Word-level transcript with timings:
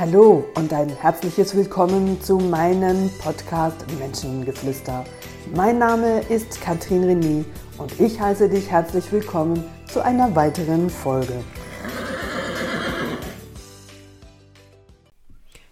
Hallo 0.00 0.44
und 0.54 0.72
ein 0.72 0.90
herzliches 0.90 1.56
Willkommen 1.56 2.22
zu 2.22 2.38
meinem 2.38 3.10
Podcast 3.18 3.84
Menschengeflüster. 3.98 5.04
Mein 5.56 5.78
Name 5.78 6.20
ist 6.28 6.60
Katrin 6.60 7.02
René 7.02 7.44
und 7.78 7.98
ich 7.98 8.20
heiße 8.20 8.48
dich 8.48 8.70
herzlich 8.70 9.10
willkommen 9.10 9.64
zu 9.88 10.00
einer 10.00 10.36
weiteren 10.36 10.88
Folge. 10.88 11.42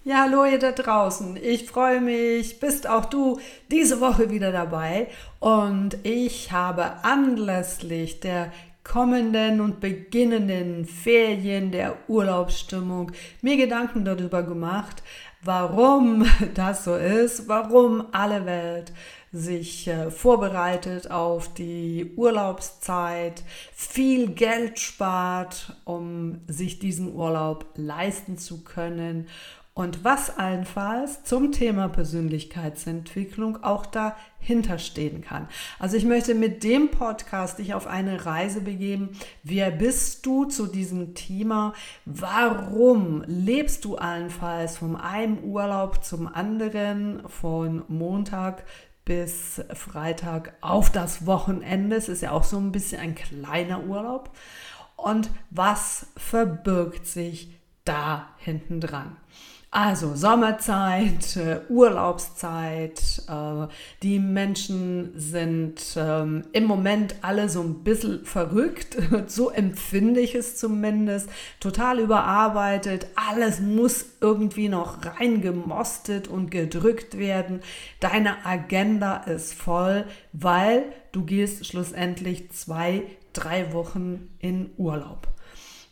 Ja, 0.02 0.22
hallo 0.22 0.44
ihr 0.44 0.58
da 0.58 0.72
draußen. 0.72 1.36
Ich 1.40 1.70
freue 1.70 2.00
mich, 2.00 2.58
bist 2.58 2.88
auch 2.88 3.04
du 3.04 3.38
diese 3.70 4.00
Woche 4.00 4.28
wieder 4.30 4.50
dabei 4.50 5.06
und 5.38 5.98
ich 6.02 6.50
habe 6.50 7.04
anlässlich 7.04 8.18
der 8.18 8.50
kommenden 8.86 9.60
und 9.60 9.80
beginnenden 9.80 10.84
Ferien 10.84 11.72
der 11.72 11.96
Urlaubsstimmung 12.08 13.12
mir 13.42 13.56
Gedanken 13.56 14.04
darüber 14.04 14.42
gemacht, 14.42 15.02
warum 15.42 16.24
das 16.54 16.84
so 16.84 16.94
ist, 16.96 17.48
warum 17.48 18.06
alle 18.12 18.46
Welt 18.46 18.92
sich 19.32 19.88
äh, 19.88 20.10
vorbereitet 20.10 21.10
auf 21.10 21.52
die 21.52 22.12
Urlaubszeit, 22.16 23.42
viel 23.74 24.28
Geld 24.28 24.78
spart, 24.78 25.76
um 25.84 26.40
sich 26.46 26.78
diesen 26.78 27.14
Urlaub 27.14 27.66
leisten 27.74 28.38
zu 28.38 28.62
können 28.62 29.26
und 29.76 30.04
was 30.04 30.38
allenfalls 30.38 31.22
zum 31.24 31.52
Thema 31.52 31.90
Persönlichkeitsentwicklung 31.90 33.62
auch 33.62 33.84
dahinter 33.84 34.78
stehen 34.78 35.20
kann. 35.20 35.48
Also 35.78 35.98
ich 35.98 36.06
möchte 36.06 36.34
mit 36.34 36.64
dem 36.64 36.90
Podcast 36.90 37.58
dich 37.58 37.74
auf 37.74 37.86
eine 37.86 38.24
Reise 38.24 38.62
begeben. 38.62 39.10
Wer 39.42 39.70
bist 39.70 40.24
du 40.24 40.46
zu 40.46 40.66
diesem 40.66 41.14
Thema? 41.14 41.74
Warum 42.06 43.22
lebst 43.26 43.84
du 43.84 43.96
allenfalls 43.96 44.78
von 44.78 44.96
einem 44.96 45.40
Urlaub 45.40 46.02
zum 46.02 46.26
anderen, 46.26 47.28
von 47.28 47.84
Montag 47.88 48.64
bis 49.04 49.60
Freitag 49.74 50.54
auf 50.62 50.90
das 50.90 51.26
Wochenende? 51.26 51.96
Es 51.96 52.08
ist 52.08 52.22
ja 52.22 52.30
auch 52.30 52.44
so 52.44 52.56
ein 52.56 52.72
bisschen 52.72 52.98
ein 52.98 53.14
kleiner 53.14 53.84
Urlaub. 53.84 54.30
Und 54.96 55.28
was 55.50 56.06
verbirgt 56.16 57.06
sich 57.06 57.50
da 57.84 58.30
hinten 58.38 58.80
dran? 58.80 59.18
Also 59.78 60.14
Sommerzeit, 60.14 61.36
äh, 61.36 61.60
Urlaubszeit, 61.68 62.98
äh, 63.28 63.66
die 64.02 64.18
Menschen 64.18 65.12
sind 65.16 65.82
ähm, 65.96 66.44
im 66.54 66.64
Moment 66.64 67.16
alle 67.20 67.50
so 67.50 67.60
ein 67.60 67.84
bisschen 67.84 68.24
verrückt, 68.24 68.96
so 69.26 69.50
empfinde 69.50 70.20
ich 70.20 70.34
es 70.34 70.56
zumindest, 70.56 71.28
total 71.60 71.98
überarbeitet, 71.98 73.08
alles 73.16 73.60
muss 73.60 74.06
irgendwie 74.22 74.70
noch 74.70 75.04
reingemostet 75.04 76.26
und 76.26 76.50
gedrückt 76.50 77.18
werden. 77.18 77.60
Deine 78.00 78.46
Agenda 78.46 79.18
ist 79.24 79.52
voll, 79.52 80.06
weil 80.32 80.84
du 81.12 81.26
gehst 81.26 81.66
schlussendlich 81.66 82.50
zwei, 82.50 83.02
drei 83.34 83.74
Wochen 83.74 84.30
in 84.38 84.70
Urlaub. 84.78 85.28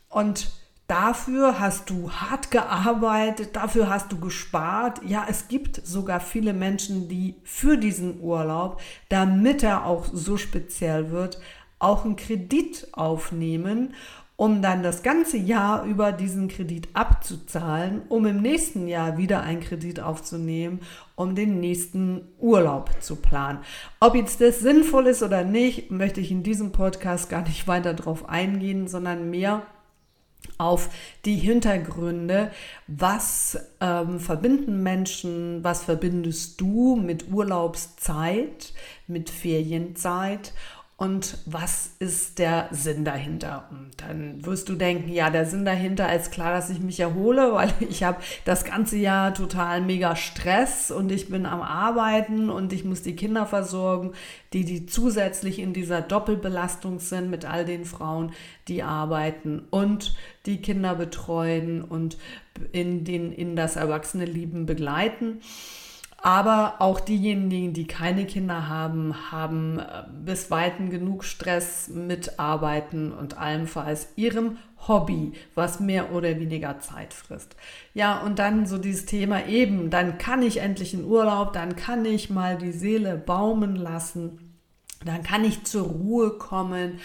Und 0.08 0.48
Dafür 0.86 1.58
hast 1.58 1.88
du 1.88 2.10
hart 2.10 2.50
gearbeitet, 2.50 3.56
dafür 3.56 3.88
hast 3.88 4.12
du 4.12 4.20
gespart. 4.20 5.00
Ja, 5.02 5.24
es 5.30 5.48
gibt 5.48 5.80
sogar 5.86 6.20
viele 6.20 6.52
Menschen, 6.52 7.08
die 7.08 7.36
für 7.42 7.78
diesen 7.78 8.20
Urlaub, 8.20 8.80
damit 9.08 9.62
er 9.62 9.86
auch 9.86 10.05
so 10.12 10.36
speziell 10.36 11.10
wird, 11.10 11.40
auch 11.78 12.05
einen 12.05 12.16
Kredit 12.16 12.88
aufnehmen, 12.92 13.94
um 14.36 14.60
dann 14.60 14.82
das 14.82 15.02
ganze 15.02 15.38
Jahr 15.38 15.84
über 15.84 16.12
diesen 16.12 16.48
Kredit 16.48 16.88
abzuzahlen, 16.92 18.02
um 18.10 18.27
im 18.27 18.42
nächsten 18.42 18.86
Jahr 18.86 19.17
wieder 19.17 19.42
einen 19.42 19.61
Kredit 19.61 20.00
aufzunehmen, 20.00 20.80
um 21.14 21.34
den 21.34 21.61
nächsten 21.61 22.28
Urlaub 22.39 22.90
zu 23.00 23.17
planen. 23.17 23.61
Ob 24.00 24.17
jetzt 24.17 24.42
das 24.42 24.61
sinnvoll 24.61 25.06
ist 25.06 25.23
oder 25.23 25.44
nicht, 25.44 25.90
möchte 25.90 26.20
ich 26.20 26.30
in 26.30 26.42
diesem 26.42 26.73
Podcast 26.73 27.30
gar 27.30 27.42
nicht 27.42 27.67
weiter 27.68 27.94
darauf 27.94 28.28
eingehen, 28.28 28.86
sondern 28.86 29.30
mehr 29.30 29.62
auf 30.59 30.89
die 31.25 31.37
Hintergründe. 31.37 32.51
Was 32.87 33.59
ähm, 33.81 34.20
verbinden 34.20 34.83
Menschen, 34.83 35.63
was 35.63 35.85
verbindest 35.85 36.61
du 36.61 36.97
mit 36.97 37.31
Urlaubszeit, 37.33 38.73
mit 39.07 39.31
Ferienzeit 39.31 40.53
und 41.05 41.37
was 41.45 41.91
ist 41.98 42.39
der 42.39 42.67
Sinn 42.70 43.05
dahinter? 43.05 43.69
Und 43.70 43.91
dann 43.98 44.47
wirst 44.47 44.70
du 44.70 44.75
denken, 44.75 45.13
ja, 45.13 45.29
der 45.29 45.45
Sinn 45.45 45.67
dahinter 45.67 46.11
ist 46.15 46.33
klar, 46.33 46.51
dass 46.55 46.70
ich 46.70 46.81
mich 46.81 46.98
erhole, 46.98 47.53
weil 47.53 47.75
ich 47.91 48.05
habe 48.05 48.23
das 48.47 48.65
ganze 48.65 48.97
Jahr 48.97 49.35
total 49.35 49.83
mega 49.83 50.17
Stress 50.17 50.91
und 50.91 51.13
ich 51.13 51.29
bin 51.29 51.45
am 51.45 51.61
Arbeiten 51.61 52.48
und 52.48 52.73
ich 52.73 52.87
muss 52.87 53.03
die 53.03 53.17
Kinder 53.17 53.45
versorgen, 53.45 54.13
die, 54.55 54.65
die 54.65 54.87
zusätzlich 54.87 55.59
in 55.59 55.75
dieser 55.75 56.01
Doppelbelastung 56.01 57.01
sind 57.01 57.29
mit 57.29 57.45
all 57.45 57.67
den 57.67 57.85
Frauen, 57.85 58.33
die 58.67 58.83
arbeiten 58.83 59.63
und 59.69 60.15
die 60.47 60.63
Kinder 60.63 60.95
betreuen 60.95 61.83
und 61.83 62.17
in, 62.73 63.05
den, 63.05 63.31
in 63.31 63.57
das 63.57 63.77
erwachsene 63.77 64.25
Leben 64.25 64.65
begleiten. 64.65 65.42
Aber 66.24 66.77
auch 66.79 67.01
diejenigen, 67.01 67.74
die 67.74 67.86
keine 67.86 68.24
Kinder 68.24 68.67
haben, 68.67 69.30
haben 69.30 69.79
äh, 69.79 70.05
bis 70.24 70.51
weiten 70.51 70.89
genug 70.89 71.23
Stress 71.23 71.89
mit 71.89 72.40
Arbeiten 72.40 73.12
und 73.12 73.36
allenfalls 73.36 74.08
ihrem 74.17 74.57
Hobby, 74.89 75.35
was 75.55 75.80
mehr 75.80 76.14
oder 76.14 76.40
weniger 76.40 76.80
Zeit 76.80 77.12
frisst. 77.12 77.57
Ja, 77.92 78.23
und 78.23 78.39
dann 78.39 78.64
so 78.64 78.79
dieses 78.79 79.05
Thema 79.05 79.46
eben, 79.46 79.90
dann 79.90 80.17
kann 80.17 80.40
ich 80.40 80.62
endlich 80.62 80.95
in 80.95 81.05
Urlaub, 81.05 81.52
dann 81.52 81.77
kann 81.77 82.07
ich 82.07 82.30
mal 82.30 82.56
die 82.56 82.73
Seele 82.73 83.18
baumen 83.18 83.77
lassen, 83.77 84.56
dann 85.05 85.23
kann 85.24 85.45
ich 85.45 85.64
zur 85.64 85.85
Ruhe 85.89 86.39
kommen 86.39 87.01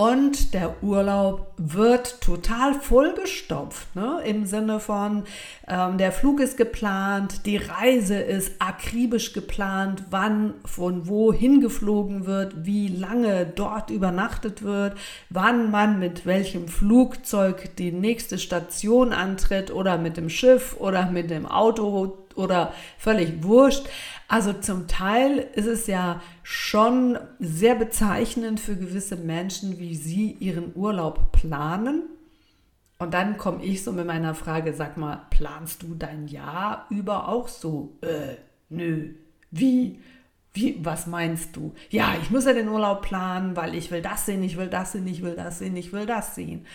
und 0.00 0.54
der 0.54 0.80
Urlaub 0.80 1.54
wird 1.56 2.20
total 2.20 2.74
vollgestopft, 2.74 3.96
ne? 3.96 4.22
im 4.24 4.46
Sinne 4.46 4.78
von, 4.78 5.24
ähm, 5.66 5.98
der 5.98 6.12
Flug 6.12 6.38
ist 6.38 6.56
geplant, 6.56 7.46
die 7.46 7.56
Reise 7.56 8.14
ist 8.14 8.62
akribisch 8.62 9.32
geplant, 9.32 10.04
wann 10.10 10.54
von 10.64 11.08
wo 11.08 11.32
hingeflogen 11.32 12.26
wird, 12.26 12.64
wie 12.64 12.86
lange 12.86 13.44
dort 13.44 13.90
übernachtet 13.90 14.62
wird, 14.62 14.96
wann 15.30 15.72
man 15.72 15.98
mit 15.98 16.26
welchem 16.26 16.68
Flugzeug 16.68 17.74
die 17.74 17.90
nächste 17.90 18.38
Station 18.38 19.12
antritt 19.12 19.72
oder 19.72 19.98
mit 19.98 20.16
dem 20.16 20.30
Schiff 20.30 20.76
oder 20.78 21.10
mit 21.10 21.28
dem 21.28 21.44
Auto 21.44 22.16
oder 22.36 22.72
völlig 22.98 23.42
wurscht. 23.42 23.88
Also 24.28 24.52
zum 24.52 24.88
Teil 24.88 25.38
ist 25.54 25.66
es 25.66 25.86
ja 25.86 26.20
schon 26.42 27.18
sehr 27.38 27.74
bezeichnend 27.74 28.60
für 28.60 28.76
gewisse 28.76 29.16
Menschen, 29.16 29.78
wie 29.78 29.96
sie 29.96 30.32
ihren 30.38 30.76
Urlaub 30.76 31.32
planen. 31.32 32.02
Und 32.98 33.14
dann 33.14 33.38
komme 33.38 33.64
ich 33.64 33.82
so 33.82 33.92
mit 33.92 34.06
meiner 34.06 34.34
Frage, 34.34 34.74
sag 34.74 34.98
mal, 34.98 35.22
planst 35.30 35.82
du 35.82 35.94
dein 35.94 36.28
Jahr 36.28 36.86
über 36.90 37.28
auch 37.28 37.48
so? 37.48 37.96
Äh, 38.02 38.36
nö. 38.68 39.14
Wie? 39.50 40.00
Wie, 40.52 40.84
was 40.84 41.06
meinst 41.06 41.56
du? 41.56 41.72
Ja, 41.88 42.14
ich 42.20 42.30
muss 42.30 42.44
ja 42.44 42.52
den 42.52 42.68
Urlaub 42.68 43.02
planen, 43.02 43.56
weil 43.56 43.74
ich 43.74 43.90
will 43.90 44.02
das 44.02 44.26
sehen, 44.26 44.42
ich 44.42 44.58
will 44.58 44.68
das 44.68 44.92
sehen, 44.92 45.06
ich 45.06 45.22
will 45.22 45.36
das 45.36 45.60
sehen, 45.60 45.76
ich 45.76 45.92
will 45.92 46.04
das 46.04 46.34
sehen. 46.34 46.66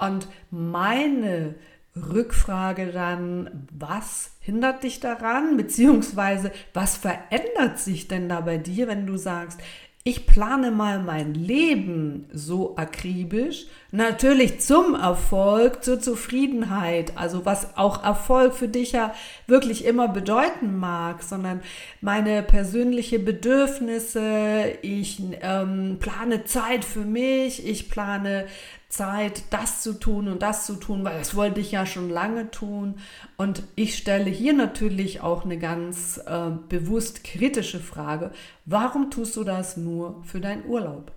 Und 0.00 0.26
meine 0.50 1.54
Rückfrage 1.94 2.86
dann, 2.86 3.68
was 3.70 4.30
hindert 4.40 4.82
dich 4.82 5.00
daran, 5.00 5.56
beziehungsweise 5.56 6.50
was 6.72 6.96
verändert 6.96 7.78
sich 7.78 8.08
denn 8.08 8.28
da 8.28 8.40
bei 8.40 8.56
dir, 8.56 8.88
wenn 8.88 9.06
du 9.06 9.16
sagst, 9.16 9.60
ich 10.04 10.26
plane 10.26 10.72
mal 10.72 10.98
mein 11.00 11.32
Leben 11.32 12.26
so 12.32 12.76
akribisch, 12.76 13.66
natürlich 13.92 14.58
zum 14.60 14.96
Erfolg, 14.96 15.84
zur 15.84 16.00
Zufriedenheit, 16.00 17.16
also 17.16 17.46
was 17.46 17.76
auch 17.76 18.02
Erfolg 18.02 18.54
für 18.54 18.66
dich 18.66 18.92
ja 18.92 19.14
wirklich 19.46 19.84
immer 19.84 20.08
bedeuten 20.08 20.76
mag, 20.76 21.22
sondern 21.22 21.62
meine 22.00 22.42
persönliche 22.42 23.20
Bedürfnisse, 23.20 24.72
ich 24.82 25.22
ähm, 25.40 25.98
plane 26.00 26.44
Zeit 26.46 26.84
für 26.84 27.04
mich, 27.04 27.64
ich 27.64 27.88
plane 27.88 28.46
Zeit, 28.92 29.44
das 29.50 29.80
zu 29.80 29.98
tun 29.98 30.28
und 30.28 30.42
das 30.42 30.66
zu 30.66 30.74
tun, 30.74 31.02
weil 31.02 31.18
das 31.18 31.34
wollte 31.34 31.60
ich 31.60 31.72
ja 31.72 31.86
schon 31.86 32.10
lange 32.10 32.50
tun. 32.50 32.96
Und 33.38 33.62
ich 33.74 33.96
stelle 33.96 34.28
hier 34.28 34.52
natürlich 34.52 35.22
auch 35.22 35.46
eine 35.46 35.58
ganz 35.58 36.18
äh, 36.18 36.50
bewusst 36.68 37.24
kritische 37.24 37.80
Frage. 37.80 38.32
Warum 38.66 39.10
tust 39.10 39.34
du 39.36 39.44
das 39.44 39.78
nur 39.78 40.22
für 40.24 40.40
deinen 40.40 40.66
Urlaub? 40.66 41.10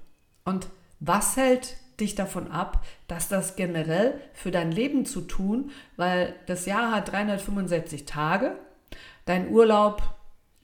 Und 0.46 0.68
was 1.02 1.36
hält 1.36 1.76
dich 2.00 2.16
davon 2.16 2.50
ab, 2.50 2.86
dass 3.10 3.28
das 3.28 3.58
generell 3.58 4.22
für 4.34 4.52
dein 4.52 4.72
Leben 4.72 5.06
zu 5.06 5.22
tun, 5.22 5.72
weil 5.98 6.34
das 6.48 6.66
Jahr 6.66 6.92
hat 6.92 7.12
365 7.12 8.06
Tage, 8.06 8.58
dein 9.26 9.50
Urlaub 9.50 10.02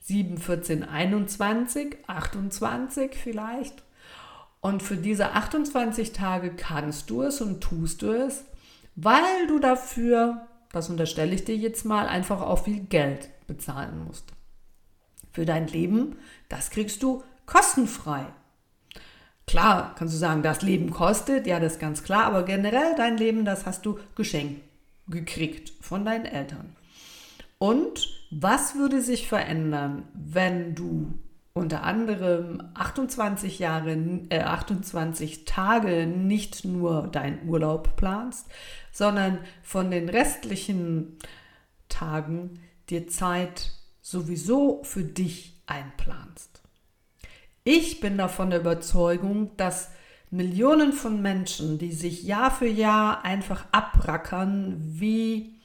7, 0.00 0.38
14, 0.38 0.82
21, 0.82 1.98
28 2.06 3.14
vielleicht 3.14 3.82
und 4.62 4.82
für 4.82 4.96
diese 4.96 5.32
28 5.32 6.12
Tage 6.12 6.54
kannst 6.56 7.10
du 7.10 7.22
es 7.22 7.42
und 7.42 7.60
tust 7.60 8.00
du 8.00 8.12
es, 8.12 8.44
weil 8.96 9.46
du 9.46 9.58
dafür 9.58 10.48
das 10.72 10.88
unterstelle 10.88 11.34
ich 11.34 11.44
dir 11.44 11.56
jetzt 11.56 11.84
mal, 11.84 12.08
einfach 12.08 12.40
auch 12.40 12.64
viel 12.64 12.80
Geld 12.80 13.28
bezahlen 13.46 14.04
musst. 14.06 14.24
Für 15.32 15.44
dein 15.44 15.68
Leben, 15.68 16.16
das 16.48 16.70
kriegst 16.70 17.02
du 17.02 17.22
kostenfrei. 17.46 18.26
Klar, 19.46 19.94
kannst 19.96 20.14
du 20.14 20.18
sagen, 20.18 20.42
das 20.42 20.62
Leben 20.62 20.90
kostet, 20.90 21.46
ja, 21.46 21.60
das 21.60 21.74
ist 21.74 21.78
ganz 21.78 22.02
klar, 22.02 22.24
aber 22.24 22.44
generell 22.44 22.94
dein 22.96 23.18
Leben, 23.18 23.44
das 23.44 23.66
hast 23.66 23.86
du 23.86 23.98
geschenkt 24.16 24.62
gekriegt 25.08 25.72
von 25.80 26.04
deinen 26.04 26.24
Eltern. 26.24 26.76
Und 27.58 28.08
was 28.30 28.76
würde 28.76 29.02
sich 29.02 29.28
verändern, 29.28 30.04
wenn 30.14 30.74
du 30.74 31.12
unter 31.54 31.82
anderem 31.82 32.62
28 32.74 33.58
Jahre, 33.58 33.92
äh, 34.30 34.40
28 34.40 35.44
Tage 35.44 36.06
nicht 36.06 36.64
nur 36.64 37.08
deinen 37.08 37.48
Urlaub 37.48 37.96
planst, 37.96 38.46
sondern 38.90 39.38
von 39.62 39.90
den 39.90 40.08
restlichen 40.08 41.18
Tagen 41.88 42.60
dir 42.88 43.06
Zeit 43.06 43.70
sowieso 44.00 44.82
für 44.82 45.04
dich 45.04 45.60
einplanst. 45.66 46.62
Ich 47.64 48.00
bin 48.00 48.18
davon 48.18 48.50
der 48.50 48.60
Überzeugung, 48.60 49.56
dass 49.56 49.90
Millionen 50.30 50.92
von 50.92 51.20
Menschen, 51.20 51.78
die 51.78 51.92
sich 51.92 52.22
Jahr 52.24 52.50
für 52.50 52.66
Jahr 52.66 53.24
einfach 53.24 53.66
abrackern 53.70 54.76
wie 54.80 55.60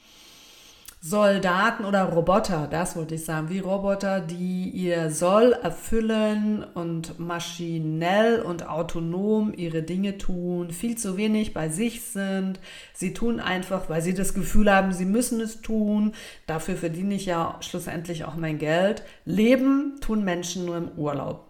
Soldaten 1.00 1.84
oder 1.84 2.02
Roboter, 2.02 2.66
das 2.68 2.96
wollte 2.96 3.14
ich 3.14 3.24
sagen, 3.24 3.50
wie 3.50 3.60
Roboter, 3.60 4.20
die 4.20 4.68
ihr 4.68 5.12
Soll 5.12 5.52
erfüllen 5.52 6.64
und 6.74 7.20
maschinell 7.20 8.42
und 8.42 8.68
autonom 8.68 9.52
ihre 9.56 9.84
Dinge 9.84 10.18
tun, 10.18 10.72
viel 10.72 10.98
zu 10.98 11.16
wenig 11.16 11.54
bei 11.54 11.68
sich 11.68 12.02
sind. 12.02 12.58
Sie 12.94 13.14
tun 13.14 13.38
einfach, 13.38 13.88
weil 13.88 14.02
sie 14.02 14.12
das 14.12 14.34
Gefühl 14.34 14.72
haben, 14.72 14.92
sie 14.92 15.04
müssen 15.04 15.40
es 15.40 15.60
tun. 15.60 16.14
Dafür 16.48 16.74
verdiene 16.74 17.14
ich 17.14 17.26
ja 17.26 17.58
schlussendlich 17.60 18.24
auch 18.24 18.34
mein 18.34 18.58
Geld. 18.58 19.04
Leben 19.24 20.00
tun 20.00 20.24
Menschen 20.24 20.64
nur 20.66 20.78
im 20.78 20.90
Urlaub. 20.96 21.47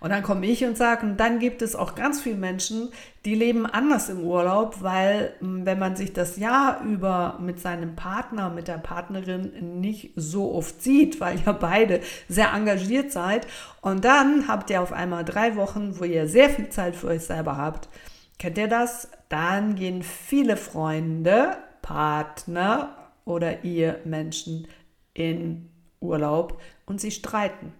Und 0.00 0.10
dann 0.10 0.22
komme 0.22 0.46
ich 0.46 0.64
und 0.64 0.76
sage, 0.76 1.06
und 1.06 1.18
dann 1.18 1.38
gibt 1.38 1.62
es 1.62 1.76
auch 1.76 1.94
ganz 1.94 2.20
viele 2.20 2.36
Menschen, 2.36 2.90
die 3.24 3.34
leben 3.34 3.66
anders 3.66 4.08
im 4.08 4.22
Urlaub, 4.22 4.82
weil 4.82 5.34
wenn 5.40 5.78
man 5.78 5.96
sich 5.96 6.12
das 6.12 6.36
Jahr 6.36 6.82
über 6.82 7.38
mit 7.40 7.60
seinem 7.60 7.96
Partner, 7.96 8.50
mit 8.50 8.68
der 8.68 8.78
Partnerin 8.78 9.80
nicht 9.80 10.12
so 10.16 10.54
oft 10.54 10.82
sieht, 10.82 11.20
weil 11.20 11.38
ihr 11.44 11.52
beide 11.52 12.00
sehr 12.28 12.52
engagiert 12.52 13.12
seid, 13.12 13.46
und 13.80 14.04
dann 14.04 14.48
habt 14.48 14.70
ihr 14.70 14.82
auf 14.82 14.92
einmal 14.92 15.24
drei 15.24 15.56
Wochen, 15.56 15.98
wo 15.98 16.04
ihr 16.04 16.28
sehr 16.28 16.50
viel 16.50 16.68
Zeit 16.68 16.96
für 16.96 17.08
euch 17.08 17.22
selber 17.22 17.56
habt. 17.56 17.88
Kennt 18.38 18.58
ihr 18.58 18.68
das? 18.68 19.08
Dann 19.28 19.76
gehen 19.76 20.02
viele 20.02 20.56
Freunde, 20.56 21.56
Partner 21.82 22.96
oder 23.24 23.64
ihr 23.64 24.00
Menschen 24.04 24.66
in 25.14 25.70
Urlaub 26.00 26.60
und 26.84 27.00
sie 27.00 27.10
streiten. 27.10 27.72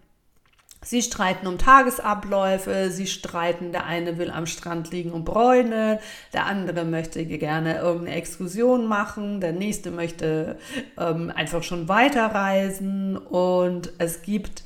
Sie 0.86 1.02
streiten 1.02 1.48
um 1.48 1.58
Tagesabläufe, 1.58 2.92
sie 2.92 3.08
streiten, 3.08 3.72
der 3.72 3.86
eine 3.86 4.18
will 4.18 4.30
am 4.30 4.46
Strand 4.46 4.92
liegen 4.92 5.10
und 5.10 5.24
bräunen, 5.24 5.98
der 6.32 6.46
andere 6.46 6.84
möchte 6.84 7.26
gerne 7.26 7.78
irgendeine 7.78 8.14
Exkursion 8.14 8.86
machen, 8.86 9.40
der 9.40 9.50
nächste 9.50 9.90
möchte 9.90 10.60
ähm, 10.96 11.32
einfach 11.34 11.64
schon 11.64 11.88
weiterreisen 11.88 13.16
und 13.16 13.94
es 13.98 14.22
gibt 14.22 14.62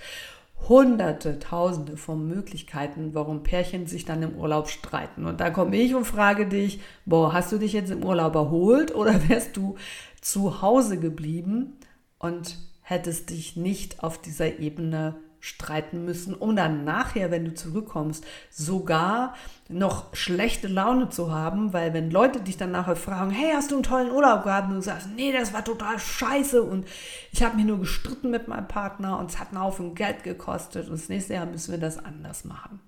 hunderte, 0.68 1.38
tausende 1.38 1.96
von 1.96 2.28
Möglichkeiten, 2.28 3.14
warum 3.14 3.42
Pärchen 3.42 3.86
sich 3.86 4.04
dann 4.04 4.22
im 4.22 4.36
Urlaub 4.36 4.68
streiten. 4.68 5.24
Und 5.24 5.40
da 5.40 5.48
komme 5.48 5.78
ich 5.78 5.94
und 5.94 6.04
frage 6.04 6.46
dich, 6.46 6.80
boah, 7.06 7.32
hast 7.32 7.50
du 7.50 7.56
dich 7.56 7.72
jetzt 7.72 7.90
im 7.90 8.04
Urlaub 8.04 8.34
erholt 8.34 8.94
oder 8.94 9.26
wärst 9.30 9.56
du 9.56 9.76
zu 10.20 10.60
Hause 10.60 10.98
geblieben 10.98 11.78
und 12.18 12.58
hättest 12.82 13.30
dich 13.30 13.56
nicht 13.56 14.04
auf 14.04 14.20
dieser 14.20 14.58
Ebene 14.58 15.14
streiten 15.40 16.04
müssen, 16.04 16.34
um 16.34 16.54
dann 16.54 16.84
nachher, 16.84 17.30
wenn 17.30 17.46
du 17.46 17.54
zurückkommst, 17.54 18.24
sogar 18.50 19.34
noch 19.68 20.14
schlechte 20.14 20.68
Laune 20.68 21.08
zu 21.08 21.32
haben, 21.32 21.72
weil 21.72 21.94
wenn 21.94 22.10
Leute 22.10 22.40
dich 22.40 22.56
dann 22.56 22.72
nachher 22.72 22.96
fragen, 22.96 23.30
hey, 23.30 23.52
hast 23.54 23.70
du 23.70 23.76
einen 23.76 23.82
tollen 23.82 24.10
Urlaub 24.10 24.44
gehabt? 24.44 24.68
Und 24.68 24.76
du 24.76 24.82
sagst, 24.82 25.08
nee, 25.16 25.32
das 25.32 25.52
war 25.52 25.64
total 25.64 25.98
scheiße 25.98 26.62
und 26.62 26.86
ich 27.32 27.42
habe 27.42 27.56
mich 27.56 27.64
nur 27.64 27.78
gestritten 27.78 28.30
mit 28.30 28.48
meinem 28.48 28.68
Partner 28.68 29.18
und 29.18 29.30
es 29.30 29.38
hat 29.38 29.48
einen 29.48 29.62
Haufen 29.62 29.94
Geld 29.94 30.22
gekostet 30.22 30.86
und 30.86 30.92
das 30.92 31.08
nächste 31.08 31.34
Jahr 31.34 31.46
müssen 31.46 31.72
wir 31.72 31.80
das 31.80 31.98
anders 32.04 32.44
machen. 32.44 32.80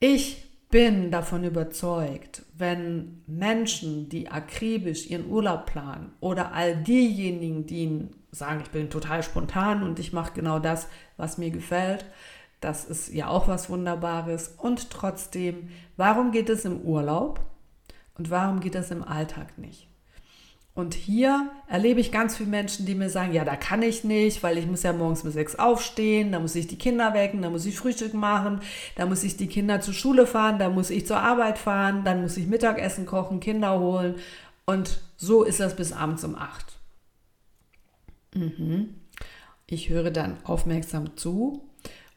Ich 0.00 0.50
bin 0.70 1.10
davon 1.10 1.44
überzeugt, 1.44 2.42
wenn 2.56 3.22
Menschen, 3.26 4.08
die 4.08 4.28
akribisch 4.28 5.10
ihren 5.10 5.28
Urlaub 5.28 5.66
planen 5.66 6.12
oder 6.20 6.52
all 6.52 6.76
diejenigen, 6.76 7.66
die 7.66 8.08
sagen, 8.32 8.60
ich 8.62 8.70
bin 8.70 8.90
total 8.90 9.22
spontan 9.22 9.82
und 9.82 9.98
ich 9.98 10.12
mache 10.12 10.32
genau 10.34 10.58
das, 10.58 10.88
was 11.16 11.38
mir 11.38 11.50
gefällt, 11.50 12.04
das 12.60 12.84
ist 12.84 13.12
ja 13.12 13.28
auch 13.28 13.48
was 13.48 13.70
Wunderbares. 13.70 14.54
Und 14.58 14.90
trotzdem, 14.90 15.70
warum 15.96 16.30
geht 16.30 16.50
es 16.50 16.64
im 16.64 16.82
Urlaub 16.82 17.40
und 18.18 18.30
warum 18.30 18.60
geht 18.60 18.74
es 18.74 18.90
im 18.90 19.02
Alltag 19.02 19.56
nicht? 19.58 19.90
Und 20.72 20.94
hier 20.94 21.50
erlebe 21.66 22.00
ich 22.00 22.12
ganz 22.12 22.36
viele 22.36 22.48
Menschen, 22.48 22.86
die 22.86 22.94
mir 22.94 23.10
sagen, 23.10 23.32
ja, 23.32 23.44
da 23.44 23.56
kann 23.56 23.82
ich 23.82 24.04
nicht, 24.04 24.42
weil 24.42 24.56
ich 24.56 24.66
muss 24.66 24.84
ja 24.84 24.92
morgens 24.92 25.24
um 25.24 25.30
sechs 25.30 25.56
aufstehen, 25.56 26.30
da 26.30 26.38
muss 26.38 26.54
ich 26.54 26.68
die 26.68 26.78
Kinder 26.78 27.12
wecken, 27.12 27.42
da 27.42 27.50
muss 27.50 27.66
ich 27.66 27.76
Frühstück 27.76 28.14
machen, 28.14 28.60
da 28.94 29.04
muss 29.04 29.24
ich 29.24 29.36
die 29.36 29.48
Kinder 29.48 29.80
zur 29.80 29.94
Schule 29.94 30.26
fahren, 30.26 30.58
da 30.58 30.70
muss 30.70 30.90
ich 30.90 31.06
zur 31.06 31.18
Arbeit 31.18 31.58
fahren, 31.58 32.04
dann 32.04 32.22
muss 32.22 32.36
ich 32.36 32.46
Mittagessen 32.46 33.04
kochen, 33.04 33.40
Kinder 33.40 33.80
holen. 33.80 34.14
Und 34.64 35.00
so 35.16 35.42
ist 35.42 35.60
das 35.60 35.74
bis 35.74 35.92
abends 35.92 36.24
um 36.24 36.36
acht. 36.36 36.79
Mhm. 38.34 38.94
Ich 39.66 39.88
höre 39.88 40.10
dann 40.10 40.38
aufmerksam 40.44 41.16
zu 41.16 41.68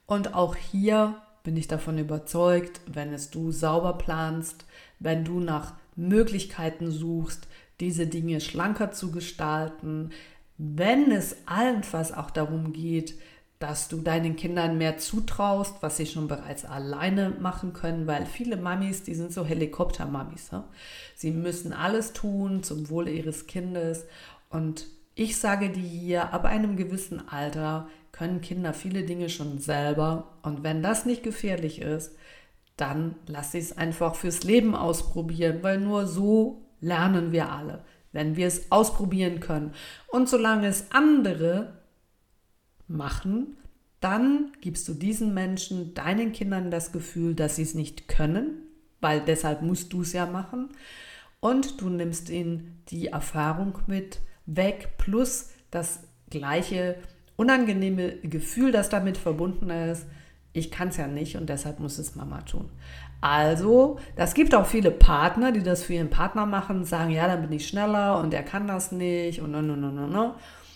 und 0.05 0.33
auch 0.33 0.55
hier 0.55 1.15
bin 1.43 1.57
ich 1.57 1.67
davon 1.67 1.97
überzeugt, 1.97 2.81
wenn 2.87 3.13
es 3.13 3.29
du 3.29 3.51
sauber 3.51 3.97
planst, 3.97 4.65
wenn 4.99 5.25
du 5.25 5.39
nach 5.39 5.73
Möglichkeiten 5.95 6.89
suchst, 6.89 7.47
diese 7.79 8.07
Dinge 8.07 8.39
schlanker 8.39 8.91
zu 8.91 9.11
gestalten, 9.11 10.11
wenn 10.57 11.11
es 11.11 11.35
allenfalls 11.45 12.13
auch 12.13 12.31
darum 12.31 12.73
geht, 12.73 13.15
dass 13.59 13.87
du 13.87 14.01
deinen 14.01 14.35
Kindern 14.35 14.77
mehr 14.77 14.97
zutraust, 14.97 15.77
was 15.81 15.97
sie 15.97 16.05
schon 16.05 16.27
bereits 16.27 16.65
alleine 16.65 17.29
machen 17.29 17.71
können, 17.73 18.07
weil 18.07 18.25
viele 18.25 18.57
Mamis, 18.57 19.03
die 19.03 19.15
sind 19.15 19.31
so 19.31 19.45
Helikopter-Mamis. 19.45 20.49
Ja? 20.51 20.67
Sie 21.15 21.31
müssen 21.31 21.71
alles 21.71 22.11
tun 22.11 22.63
zum 22.63 22.89
Wohle 22.89 23.11
ihres 23.11 23.47
Kindes. 23.47 24.05
Und 24.49 24.87
ich 25.15 25.37
sage 25.37 25.69
dir 25.69 25.81
hier, 25.81 26.33
ab 26.33 26.45
einem 26.45 26.75
gewissen 26.75 27.27
Alter 27.27 27.87
können 28.11 28.41
Kinder 28.41 28.73
viele 28.73 29.03
Dinge 29.03 29.29
schon 29.29 29.59
selber. 29.59 30.37
Und 30.41 30.63
wenn 30.63 30.81
das 30.81 31.05
nicht 31.05 31.23
gefährlich 31.23 31.81
ist, 31.81 32.15
dann 32.77 33.15
lass 33.27 33.51
sie 33.51 33.59
es 33.59 33.77
einfach 33.77 34.15
fürs 34.15 34.43
Leben 34.43 34.75
ausprobieren, 34.75 35.59
weil 35.61 35.79
nur 35.79 36.07
so 36.07 36.65
lernen 36.79 37.31
wir 37.31 37.51
alle, 37.51 37.83
wenn 38.11 38.35
wir 38.35 38.47
es 38.47 38.71
ausprobieren 38.71 39.39
können. 39.39 39.73
Und 40.07 40.29
solange 40.29 40.67
es 40.67 40.91
andere 40.91 41.73
machen, 42.87 43.57
dann 43.99 44.51
gibst 44.61 44.87
du 44.87 44.93
diesen 44.93 45.33
Menschen, 45.33 45.93
deinen 45.93 46.33
Kindern 46.33 46.71
das 46.71 46.91
Gefühl, 46.91 47.35
dass 47.35 47.55
sie 47.55 47.61
es 47.61 47.73
nicht 47.73 48.07
können, 48.07 48.63
weil 48.99 49.21
deshalb 49.21 49.61
musst 49.61 49.93
du 49.93 50.01
es 50.01 50.13
ja 50.13 50.25
machen. 50.25 50.69
Und 51.39 51.81
du 51.81 51.89
nimmst 51.89 52.29
ihnen 52.29 52.81
die 52.89 53.07
Erfahrung 53.07 53.79
mit 53.87 54.19
weg, 54.45 54.97
plus 54.97 55.51
das 55.71 56.03
gleiche 56.29 56.95
unangenehme 57.35 58.17
Gefühl, 58.17 58.71
das 58.71 58.89
damit 58.89 59.17
verbunden 59.17 59.69
ist. 59.69 60.05
Ich 60.53 60.69
kann 60.69 60.89
es 60.89 60.97
ja 60.97 61.07
nicht 61.07 61.35
und 61.35 61.49
deshalb 61.49 61.79
muss 61.79 61.97
es 61.97 62.15
Mama 62.15 62.41
tun. 62.41 62.69
Also, 63.21 63.99
das 64.15 64.33
gibt 64.33 64.53
auch 64.53 64.65
viele 64.65 64.91
Partner, 64.91 65.51
die 65.51 65.63
das 65.63 65.83
für 65.83 65.93
ihren 65.93 66.09
Partner 66.09 66.45
machen, 66.45 66.83
sagen, 66.83 67.09
ja, 67.09 67.27
dann 67.27 67.41
bin 67.41 67.53
ich 67.53 67.67
schneller 67.67 68.19
und 68.19 68.33
er 68.33 68.43
kann 68.43 68.67
das 68.67 68.91
nicht 68.91 69.41
und 69.41 69.51
no, 69.51 69.61
no, 69.61 69.75
no, 69.75 69.89
no, 69.89 70.07
no. 70.07 70.35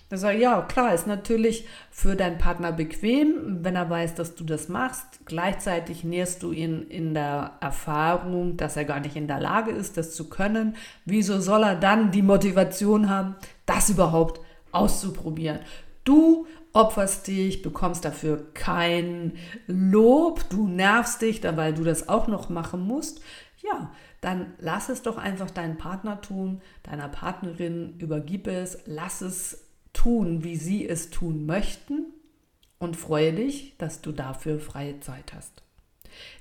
Dann 0.09 0.19
sage 0.19 0.37
ich, 0.37 0.43
ja, 0.43 0.61
klar, 0.61 0.93
ist 0.93 1.05
natürlich 1.05 1.65
für 1.91 2.15
deinen 2.15 2.37
Partner 2.37 2.71
bequem, 2.71 3.63
wenn 3.63 3.75
er 3.75 3.89
weiß, 3.89 4.15
dass 4.15 4.35
du 4.35 4.45
das 4.45 4.69
machst. 4.69 5.05
Gleichzeitig 5.25 6.05
nährst 6.05 6.43
du 6.43 6.53
ihn 6.53 6.83
in 6.83 7.13
der 7.13 7.57
Erfahrung, 7.59 8.55
dass 8.55 8.77
er 8.77 8.85
gar 8.85 9.01
nicht 9.01 9.17
in 9.17 9.27
der 9.27 9.41
Lage 9.41 9.71
ist, 9.71 9.97
das 9.97 10.15
zu 10.15 10.29
können. 10.29 10.77
Wieso 11.03 11.41
soll 11.41 11.63
er 11.63 11.75
dann 11.75 12.11
die 12.11 12.21
Motivation 12.21 13.09
haben, 13.09 13.35
das 13.65 13.89
überhaupt 13.89 14.39
auszuprobieren? 14.71 15.59
Du 16.05 16.47
opferst 16.71 17.27
dich, 17.27 17.61
bekommst 17.61 18.05
dafür 18.05 18.53
kein 18.53 19.33
Lob, 19.67 20.49
du 20.49 20.69
nervst 20.69 21.21
dich, 21.21 21.43
weil 21.43 21.73
du 21.73 21.83
das 21.83 22.07
auch 22.07 22.27
noch 22.27 22.47
machen 22.47 22.79
musst. 22.79 23.19
Ja, 23.61 23.91
dann 24.21 24.53
lass 24.59 24.87
es 24.87 25.01
doch 25.01 25.17
einfach 25.17 25.51
deinen 25.51 25.77
Partner 25.77 26.21
tun, 26.21 26.61
deiner 26.83 27.09
Partnerin 27.09 27.97
übergib 27.99 28.47
es, 28.47 28.79
lass 28.85 29.19
es 29.19 29.66
tun, 29.93 30.43
wie 30.43 30.55
sie 30.55 30.87
es 30.87 31.09
tun 31.09 31.45
möchten 31.45 32.05
und 32.79 32.95
freue 32.95 33.33
dich, 33.33 33.75
dass 33.77 34.01
du 34.01 34.11
dafür 34.11 34.59
freie 34.59 34.99
Zeit 34.99 35.33
hast. 35.33 35.63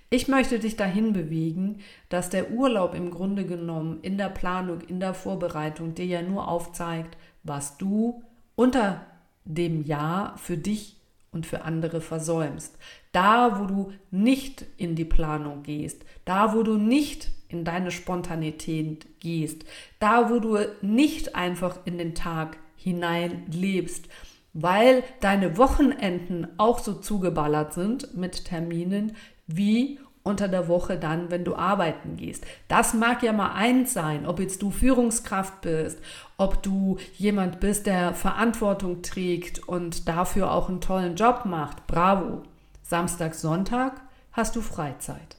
Ich 0.08 0.28
möchte 0.28 0.60
dich 0.60 0.76
dahin 0.76 1.12
bewegen, 1.12 1.80
dass 2.08 2.30
der 2.30 2.52
Urlaub 2.52 2.94
im 2.94 3.10
Grunde 3.10 3.44
genommen 3.44 3.98
in 4.02 4.18
der 4.18 4.28
Planung, 4.28 4.80
in 4.82 5.00
der 5.00 5.14
Vorbereitung 5.14 5.94
dir 5.94 6.06
ja 6.06 6.22
nur 6.22 6.46
aufzeigt, 6.46 7.16
was 7.42 7.76
du 7.76 8.22
unter 8.54 9.04
dem 9.44 9.84
Jahr 9.84 10.38
für 10.38 10.56
dich 10.56 10.96
und 11.32 11.44
für 11.44 11.62
andere 11.62 12.00
versäumst. 12.00 12.78
Da, 13.12 13.60
wo 13.60 13.66
du 13.66 13.92
nicht 14.10 14.64
in 14.76 14.94
die 14.94 15.04
Planung 15.04 15.62
gehst, 15.64 16.04
da, 16.24 16.54
wo 16.54 16.62
du 16.62 16.76
nicht 16.76 17.30
in 17.48 17.64
deine 17.64 17.90
Spontanität 17.90 19.20
gehst, 19.20 19.64
da, 19.98 20.30
wo 20.30 20.38
du 20.38 20.58
nicht 20.82 21.34
einfach 21.34 21.80
in 21.84 21.98
den 21.98 22.14
Tag 22.14 22.58
hinein 22.86 23.42
lebst, 23.50 24.06
weil 24.52 25.02
deine 25.18 25.58
Wochenenden 25.58 26.46
auch 26.56 26.78
so 26.78 26.94
zugeballert 26.94 27.74
sind 27.74 28.16
mit 28.16 28.44
Terminen 28.44 29.16
wie 29.48 29.98
unter 30.22 30.46
der 30.46 30.68
Woche 30.68 30.96
dann, 30.96 31.32
wenn 31.32 31.44
du 31.44 31.56
arbeiten 31.56 32.16
gehst. 32.16 32.44
Das 32.68 32.94
mag 32.94 33.24
ja 33.24 33.32
mal 33.32 33.54
eins 33.54 33.92
sein, 33.92 34.24
ob 34.24 34.38
jetzt 34.38 34.62
du 34.62 34.70
Führungskraft 34.70 35.62
bist, 35.62 35.98
ob 36.36 36.62
du 36.62 36.98
jemand 37.16 37.58
bist, 37.58 37.86
der 37.86 38.14
Verantwortung 38.14 39.02
trägt 39.02 39.68
und 39.68 40.06
dafür 40.06 40.52
auch 40.52 40.68
einen 40.68 40.80
tollen 40.80 41.16
Job 41.16 41.42
macht. 41.44 41.88
Bravo. 41.88 42.42
Samstag, 42.84 43.34
Sonntag 43.34 44.00
hast 44.30 44.54
du 44.54 44.60
Freizeit. 44.60 45.36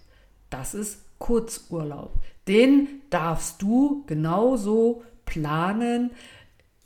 Das 0.50 0.74
ist 0.74 1.00
Kurzurlaub. 1.18 2.12
Den 2.50 3.01
darfst 3.10 3.62
du 3.62 4.04
genauso 4.06 5.04
planen, 5.25 6.12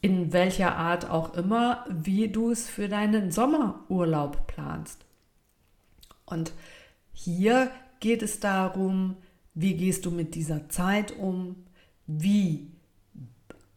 in 0.01 0.33
welcher 0.33 0.75
Art 0.75 1.09
auch 1.09 1.35
immer, 1.35 1.85
wie 1.89 2.27
du 2.27 2.51
es 2.51 2.67
für 2.67 2.89
deinen 2.89 3.31
Sommerurlaub 3.31 4.47
planst. 4.47 5.05
Und 6.25 6.53
hier 7.13 7.69
geht 7.99 8.23
es 8.23 8.39
darum, 8.39 9.17
wie 9.53 9.75
gehst 9.75 10.05
du 10.05 10.11
mit 10.11 10.33
dieser 10.33 10.69
Zeit 10.69 11.17
um? 11.17 11.55
Wie 12.07 12.71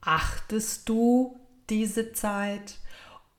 achtest 0.01 0.89
du 0.89 1.39
diese 1.69 2.13
Zeit? 2.13 2.79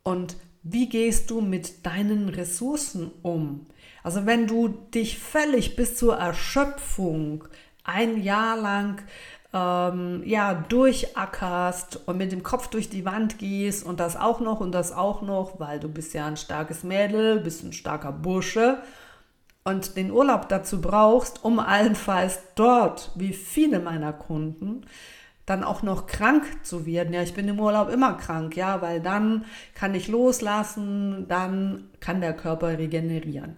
Und 0.04 0.36
wie 0.62 0.90
gehst 0.90 1.32
du 1.32 1.42
mit 1.42 1.86
deinen 1.86 2.30
Ressourcen 2.30 3.12
um? 3.24 3.66
Also 4.04 4.26
wenn 4.26 4.46
du 4.46 4.68
dich 4.68 5.18
völlig 5.18 5.76
bis 5.76 5.96
zur 5.96 6.18
Erschöpfung 6.18 7.46
ein 7.84 8.22
Jahr 8.22 8.58
lang 8.58 9.02
ähm, 9.56 10.22
ja, 10.26 10.54
durchackerst 10.54 12.02
und 12.08 12.18
mit 12.18 12.34
dem 12.34 12.44
Kopf 12.44 12.68
durch 12.68 12.90
die 12.90 13.06
Wand 13.06 13.40
gehst 13.40 13.86
und 13.86 14.02
das 14.02 14.18
auch 14.18 14.42
noch 14.42 14.60
und 14.60 14.74
das 14.74 14.92
auch 14.92 15.22
noch, 15.22 15.62
weil 15.62 15.80
du 15.80 15.88
bist 15.88 16.14
ja 16.14 16.26
ein 16.26 16.36
starkes 16.36 16.84
Mädel, 16.84 17.40
bist 17.40 17.64
ein 17.64 17.72
starker 17.72 18.12
Bursche 18.12 18.80
und 19.64 19.96
den 19.96 20.12
Urlaub 20.12 20.50
dazu 20.50 20.82
brauchst, 20.82 21.46
um 21.46 21.60
allenfalls 21.60 22.40
dort, 22.56 23.12
wie 23.16 23.32
viele 23.32 23.80
meiner 23.80 24.12
Kunden, 24.12 24.86
dann 25.46 25.64
auch 25.64 25.84
noch 25.84 26.06
krank 26.06 26.44
zu 26.64 26.86
werden. 26.86 27.14
Ja, 27.14 27.22
ich 27.22 27.34
bin 27.34 27.48
im 27.48 27.60
Urlaub 27.60 27.90
immer 27.90 28.16
krank, 28.16 28.58
ja, 28.58 28.82
weil 28.82 29.00
dann 29.00 29.46
kann 29.74 29.96
ich 29.96 30.10
loslassen, 30.10 31.28
dann 31.30 31.90
kann 32.02 32.20
der 32.20 32.34
Körper 32.34 32.78
regenerieren. 32.78 33.56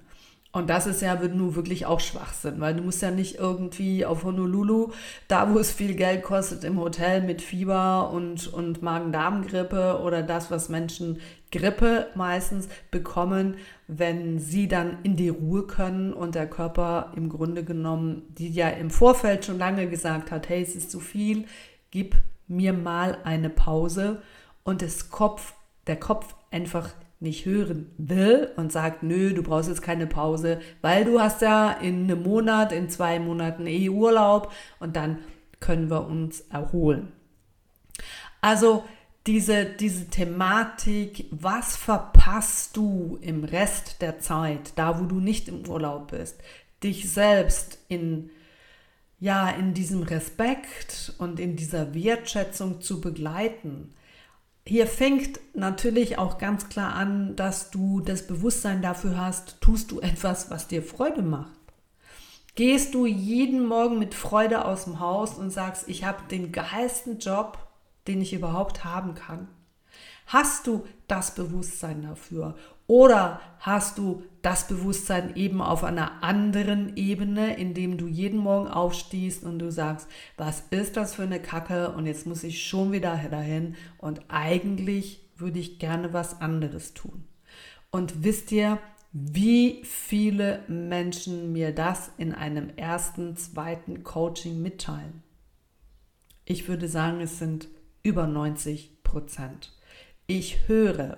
Und 0.57 0.71
das 0.71 0.87
ist 0.87 1.03
ja 1.03 1.13
nur 1.13 1.53
wirklich 1.53 1.85
auch 1.85 1.99
Schwachsinn, 1.99 2.59
weil 2.59 2.73
du 2.73 2.81
musst 2.81 3.03
ja 3.03 3.11
nicht 3.11 3.35
irgendwie 3.35 4.07
auf 4.07 4.23
Honolulu, 4.23 4.91
da 5.27 5.53
wo 5.53 5.59
es 5.59 5.71
viel 5.71 5.93
Geld 5.93 6.23
kostet, 6.23 6.63
im 6.63 6.79
Hotel 6.79 7.21
mit 7.21 7.43
Fieber 7.43 8.09
und, 8.09 8.51
und 8.51 8.81
Magen-Darm-Grippe 8.81 10.01
oder 10.03 10.23
das, 10.23 10.49
was 10.49 10.67
Menschen 10.67 11.19
Grippe 11.51 12.07
meistens 12.15 12.69
bekommen, 12.89 13.57
wenn 13.87 14.39
sie 14.39 14.67
dann 14.67 14.97
in 15.03 15.15
die 15.15 15.29
Ruhe 15.29 15.67
können 15.67 16.11
und 16.11 16.33
der 16.33 16.49
Körper 16.49 17.11
im 17.15 17.29
Grunde 17.29 17.63
genommen, 17.63 18.23
die 18.29 18.49
ja 18.49 18.69
im 18.69 18.89
Vorfeld 18.89 19.45
schon 19.45 19.59
lange 19.59 19.87
gesagt 19.87 20.31
hat, 20.31 20.49
hey, 20.49 20.63
es 20.63 20.75
ist 20.75 20.89
zu 20.89 20.99
viel, 20.99 21.45
gib 21.91 22.15
mir 22.47 22.73
mal 22.73 23.19
eine 23.25 23.51
Pause 23.51 24.23
und 24.63 24.81
das 24.81 25.11
Kopf, 25.11 25.53
der 25.85 25.97
Kopf 25.97 26.33
einfach 26.49 26.89
nicht 27.19 27.45
hören 27.45 27.91
will 27.97 28.51
und 28.57 28.71
sagt, 28.71 29.03
nö, 29.03 29.33
du 29.33 29.41
brauchst 29.41 29.69
jetzt 29.69 29.81
keine 29.81 30.07
Pause, 30.07 30.59
weil 30.81 31.05
du 31.05 31.19
hast 31.19 31.41
ja 31.41 31.71
in 31.71 32.03
einem 32.03 32.23
Monat, 32.23 32.71
in 32.71 32.89
zwei 32.89 33.19
Monaten 33.19 33.65
eh 33.65 33.89
Urlaub 33.89 34.51
und 34.79 34.95
dann 34.95 35.19
können 35.59 35.89
wir 35.89 36.05
uns 36.05 36.41
erholen. 36.51 37.11
Also 38.41 38.83
diese, 39.25 39.65
diese 39.65 40.07
Thematik, 40.07 41.25
was 41.31 41.75
verpasst 41.75 42.77
du 42.77 43.17
im 43.21 43.43
Rest 43.43 44.01
der 44.01 44.19
Zeit, 44.19 44.73
da 44.75 44.99
wo 44.99 45.05
du 45.05 45.19
nicht 45.19 45.47
im 45.47 45.67
Urlaub 45.67 46.11
bist, 46.11 46.39
dich 46.83 47.09
selbst 47.11 47.79
in 47.87 48.29
ja, 49.19 49.49
in 49.49 49.73
diesem 49.73 50.03
Respekt 50.03 51.13
und 51.17 51.39
in 51.39 51.55
dieser 51.55 51.93
Wertschätzung 51.93 52.81
zu 52.81 53.01
begleiten. 53.01 53.93
Hier 54.67 54.85
fängt 54.85 55.39
natürlich 55.53 56.17
auch 56.17 56.39
ganz 56.39 56.67
klar 56.67 56.93
an, 56.93 57.37
dass 57.37 57.71
du 57.71 58.01
das 58.01 58.27
Bewusstsein 58.27 58.81
dafür 58.81 59.17
hast, 59.17 59.61
tust 59.61 59.91
du 59.91 60.01
etwas, 60.01 60.51
was 60.51 60.67
dir 60.67 60.83
Freude 60.83 61.21
macht. 61.21 61.53
Gehst 62.55 62.93
du 62.93 63.05
jeden 63.05 63.65
Morgen 63.65 63.97
mit 63.97 64.13
Freude 64.13 64.65
aus 64.65 64.83
dem 64.83 64.99
Haus 64.99 65.35
und 65.35 65.51
sagst, 65.51 65.87
ich 65.87 66.03
habe 66.03 66.27
den 66.29 66.51
geilsten 66.51 67.19
Job, 67.19 67.57
den 68.07 68.19
ich 68.19 68.33
überhaupt 68.33 68.83
haben 68.83 69.15
kann? 69.15 69.47
Hast 70.27 70.67
du 70.67 70.85
das 71.07 71.35
Bewusstsein 71.35 72.01
dafür? 72.01 72.55
Oder 72.85 73.41
hast 73.59 73.97
du 73.97 74.23
das 74.41 74.67
Bewusstsein 74.67 75.35
eben 75.35 75.61
auf 75.61 75.83
einer 75.83 76.23
anderen 76.23 76.95
Ebene, 76.95 77.57
indem 77.57 77.97
du 77.97 78.07
jeden 78.07 78.39
Morgen 78.39 78.67
aufstehst 78.67 79.43
und 79.43 79.59
du 79.59 79.71
sagst, 79.71 80.07
was 80.35 80.63
ist 80.69 80.97
das 80.97 81.15
für 81.15 81.23
eine 81.23 81.41
Kacke 81.41 81.91
und 81.91 82.05
jetzt 82.05 82.27
muss 82.27 82.43
ich 82.43 82.65
schon 82.65 82.91
wieder 82.91 83.17
dahin 83.29 83.75
und 83.97 84.21
eigentlich 84.29 85.21
würde 85.37 85.59
ich 85.59 85.79
gerne 85.79 86.13
was 86.13 86.41
anderes 86.41 86.93
tun. 86.93 87.25
Und 87.89 88.23
wisst 88.23 88.51
ihr, 88.51 88.79
wie 89.13 89.81
viele 89.83 90.63
Menschen 90.67 91.53
mir 91.53 91.73
das 91.73 92.11
in 92.17 92.33
einem 92.33 92.69
ersten, 92.75 93.37
zweiten 93.37 94.03
Coaching 94.03 94.61
mitteilen? 94.61 95.23
Ich 96.43 96.67
würde 96.67 96.87
sagen, 96.87 97.21
es 97.21 97.39
sind 97.39 97.67
über 98.03 98.27
90 98.27 99.03
Prozent. 99.03 99.76
Ich 100.27 100.67
höre 100.67 101.17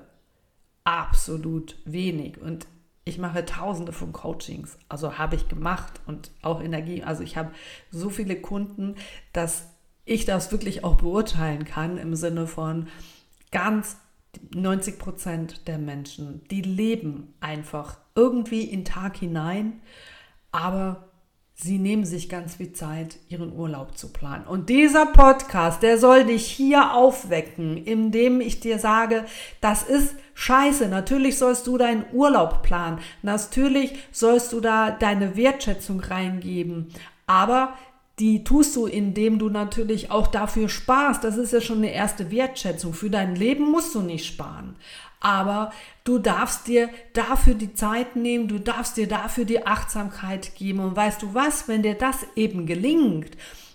absolut 0.84 1.76
wenig 1.86 2.40
und 2.40 2.68
ich 3.06 3.18
mache 3.18 3.44
tausende 3.44 3.92
von 3.92 4.14
Coachings, 4.14 4.78
also 4.88 5.18
habe 5.18 5.36
ich 5.36 5.48
gemacht 5.48 6.00
und 6.06 6.30
auch 6.44 6.62
Energie. 6.62 7.04
Also 7.04 7.24
ich 7.24 7.36
habe 7.36 7.52
so 7.90 8.12
viele 8.12 8.40
Kunden, 8.40 8.96
dass 9.34 9.68
ich 10.06 10.26
das 10.26 10.52
wirklich 10.52 10.84
auch 10.84 10.96
beurteilen 10.96 11.66
kann 11.66 11.98
im 11.98 12.16
Sinne 12.16 12.46
von 12.46 12.88
ganz 13.52 13.98
90 14.54 15.00
Prozent 15.00 15.68
der 15.68 15.80
Menschen, 15.80 16.44
die 16.50 16.62
leben 16.62 17.34
einfach 17.40 17.98
irgendwie 18.14 18.64
in 18.64 18.86
Tag 18.86 19.18
hinein, 19.18 19.82
aber 20.52 21.09
Sie 21.62 21.78
nehmen 21.78 22.06
sich 22.06 22.30
ganz 22.30 22.56
viel 22.56 22.72
Zeit, 22.72 23.18
ihren 23.28 23.52
Urlaub 23.52 23.98
zu 23.98 24.14
planen. 24.14 24.48
Und 24.48 24.70
dieser 24.70 25.08
Podcast, 25.08 25.84
der 25.84 25.98
soll 25.98 26.24
dich 26.24 26.48
hier 26.48 26.94
aufwecken, 26.94 27.76
indem 27.76 28.40
ich 28.40 28.62
dir 28.62 28.80
sage, 28.80 29.26
das 29.60 29.84
ist 29.84 30.16
scheiße. 30.36 30.88
Natürlich 30.88 31.38
sollst 31.38 31.68
du 31.68 31.78
deinen 31.78 32.06
Urlaub 32.14 32.64
planen. 32.64 33.00
Natürlich 33.24 33.94
sollst 34.14 34.54
du 34.54 34.62
da 34.62 34.90
deine 34.90 35.36
Wertschätzung 35.36 36.00
reingeben. 36.00 36.94
Aber 37.28 37.74
die 38.20 38.44
tust 38.44 38.76
du, 38.76 38.86
indem 38.86 39.40
du 39.40 39.50
natürlich 39.50 40.12
auch 40.12 40.28
dafür 40.28 40.70
sparst. 40.70 41.24
Das 41.24 41.38
ist 41.38 41.54
ja 41.54 41.62
schon 41.62 41.78
eine 41.78 41.94
erste 41.94 42.32
Wertschätzung. 42.32 42.94
Für 42.94 43.10
dein 43.10 43.36
Leben 43.36 43.72
musst 43.72 43.96
du 43.96 44.02
nicht 44.02 44.26
sparen 44.26 44.76
aber 45.20 45.72
du 46.04 46.18
darfst 46.18 46.68
dir 46.68 46.90
dafür 47.14 47.54
die 47.54 47.74
Zeit 47.74 48.16
nehmen, 48.16 48.48
du 48.48 48.60
darfst 48.60 48.98
dir 48.98 49.08
dafür 49.08 49.46
die 49.46 49.66
Achtsamkeit 49.66 50.56
geben. 50.56 50.80
Und 50.80 50.96
weißt 50.96 51.22
du 51.22 51.34
was, 51.34 51.68
wenn 51.68 51.84
dir 51.84 51.96
das 51.96 52.26
eben 52.36 52.66
gelingt, 52.66 53.32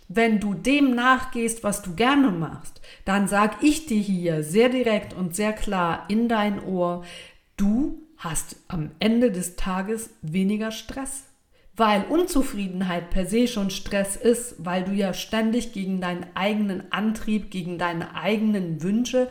wenn 0.09 0.41
du 0.41 0.55
dem 0.55 0.95
nachgehst, 0.95 1.65
was 1.65 1.83
du 1.83 1.95
gerne 1.95 2.31
machst, 2.31 2.81
dann 3.05 3.29
sag 3.29 3.63
ich 3.63 3.87
dir 3.87 4.01
hier 4.01 4.43
sehr 4.43 4.69
direkt 4.69 5.15
und 5.15 5.35
sehr 5.35 5.53
klar 5.53 6.05
in 6.09 6.29
dein 6.29 6.63
Ohr, 6.63 7.05
du 7.57 7.99
hast 8.17 8.57
am 8.69 8.91
Ende 8.99 9.31
des 9.31 9.57
Tages 9.57 10.11
weniger 10.23 10.71
Stress. 10.71 11.25
Weil 11.77 12.05
Unzufriedenheit 12.05 13.11
per 13.11 13.27
se 13.27 13.49
schon 13.49 13.71
Stress 13.71 14.15
ist, 14.17 14.55
weil 14.59 14.85
du 14.85 14.93
ja 14.93 15.13
ständig 15.13 15.73
gegen 15.73 16.01
deinen 16.01 16.27
eigenen 16.35 16.93
Antrieb, 16.93 17.51
gegen 17.51 17.79
deine 17.79 18.15
eigenen 18.15 18.83
Wünsche 18.83 19.29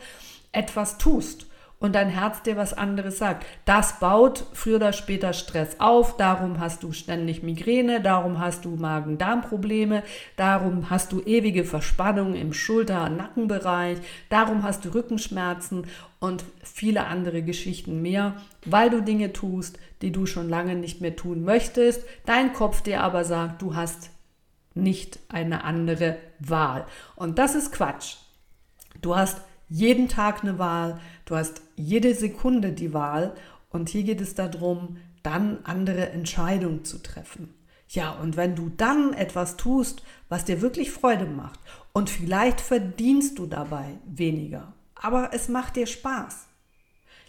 etwas 0.52 0.98
tust. 0.98 1.46
Und 1.80 1.94
dein 1.94 2.08
Herz 2.08 2.42
dir 2.42 2.56
was 2.56 2.72
anderes 2.72 3.18
sagt. 3.18 3.44
Das 3.64 3.98
baut 4.00 4.46
früher 4.52 4.76
oder 4.76 4.92
später 4.92 5.32
Stress 5.32 5.80
auf, 5.80 6.16
darum 6.16 6.60
hast 6.60 6.82
du 6.82 6.92
ständig 6.92 7.42
Migräne, 7.42 8.00
darum 8.00 8.38
hast 8.38 8.64
du 8.64 8.70
Magen-Darm-Probleme, 8.70 10.02
darum 10.36 10.88
hast 10.90 11.12
du 11.12 11.20
ewige 11.20 11.64
Verspannungen 11.64 12.36
im 12.36 12.52
Schulter-Nackenbereich, 12.52 13.98
darum 14.28 14.62
hast 14.62 14.84
du 14.84 14.94
Rückenschmerzen 14.94 15.86
und 16.20 16.44
viele 16.62 17.06
andere 17.06 17.42
Geschichten 17.42 18.00
mehr, 18.00 18.36
weil 18.64 18.88
du 18.88 19.02
Dinge 19.02 19.32
tust, 19.32 19.78
die 20.00 20.10
du 20.10 20.26
schon 20.26 20.48
lange 20.48 20.74
nicht 20.74 21.00
mehr 21.00 21.16
tun 21.16 21.44
möchtest, 21.44 22.04
dein 22.24 22.52
Kopf 22.52 22.80
dir 22.80 23.02
aber 23.02 23.24
sagt, 23.24 23.60
du 23.60 23.74
hast 23.74 24.10
nicht 24.74 25.18
eine 25.28 25.64
andere 25.64 26.16
Wahl. 26.38 26.86
Und 27.16 27.38
das 27.38 27.54
ist 27.54 27.72
Quatsch. 27.72 28.16
Du 29.00 29.16
hast 29.16 29.40
jeden 29.68 30.08
Tag 30.08 30.42
eine 30.42 30.58
Wahl, 30.58 31.00
du 31.24 31.36
hast 31.36 31.62
jede 31.76 32.14
Sekunde 32.14 32.72
die 32.72 32.92
Wahl 32.92 33.34
und 33.70 33.88
hier 33.88 34.02
geht 34.04 34.20
es 34.20 34.34
darum, 34.34 34.98
dann 35.22 35.58
andere 35.64 36.10
Entscheidungen 36.10 36.84
zu 36.84 36.98
treffen. 36.98 37.54
Ja, 37.88 38.12
und 38.12 38.36
wenn 38.36 38.56
du 38.56 38.70
dann 38.70 39.12
etwas 39.12 39.56
tust, 39.56 40.02
was 40.28 40.44
dir 40.44 40.60
wirklich 40.60 40.90
Freude 40.90 41.26
macht 41.26 41.60
und 41.92 42.10
vielleicht 42.10 42.60
verdienst 42.60 43.38
du 43.38 43.46
dabei 43.46 43.98
weniger, 44.04 44.72
aber 44.94 45.30
es 45.32 45.48
macht 45.48 45.76
dir 45.76 45.86
Spaß. 45.86 46.46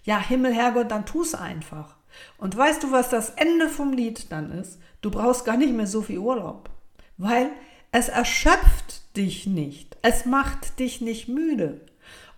Ja, 0.04 0.20
Himmel, 0.20 0.54
Herrgott, 0.54 0.92
dann 0.92 1.06
es 1.22 1.36
einfach. 1.36 1.96
Und 2.38 2.56
weißt 2.56 2.84
du, 2.84 2.92
was 2.92 3.10
das 3.10 3.32
Ende 3.32 3.70
vom 3.70 3.92
Lied 3.92 4.32
dann 4.32 4.52
ist? 4.52 4.80
Du 5.02 5.12
brauchst 5.12 5.46
gar 5.46 5.58
nicht 5.58 5.74
mehr 5.74 5.88
so 5.88 6.02
viel 6.02 6.20
Urlaub, 6.20 6.70
weil 7.18 7.52
es 7.92 8.10
erschöpft 8.10 9.16
dich 9.18 9.48
nicht. 9.48 9.98
Es 10.02 10.26
macht 10.26 10.80
dich 10.80 11.02
nicht 11.02 11.28
müde. 11.28 11.82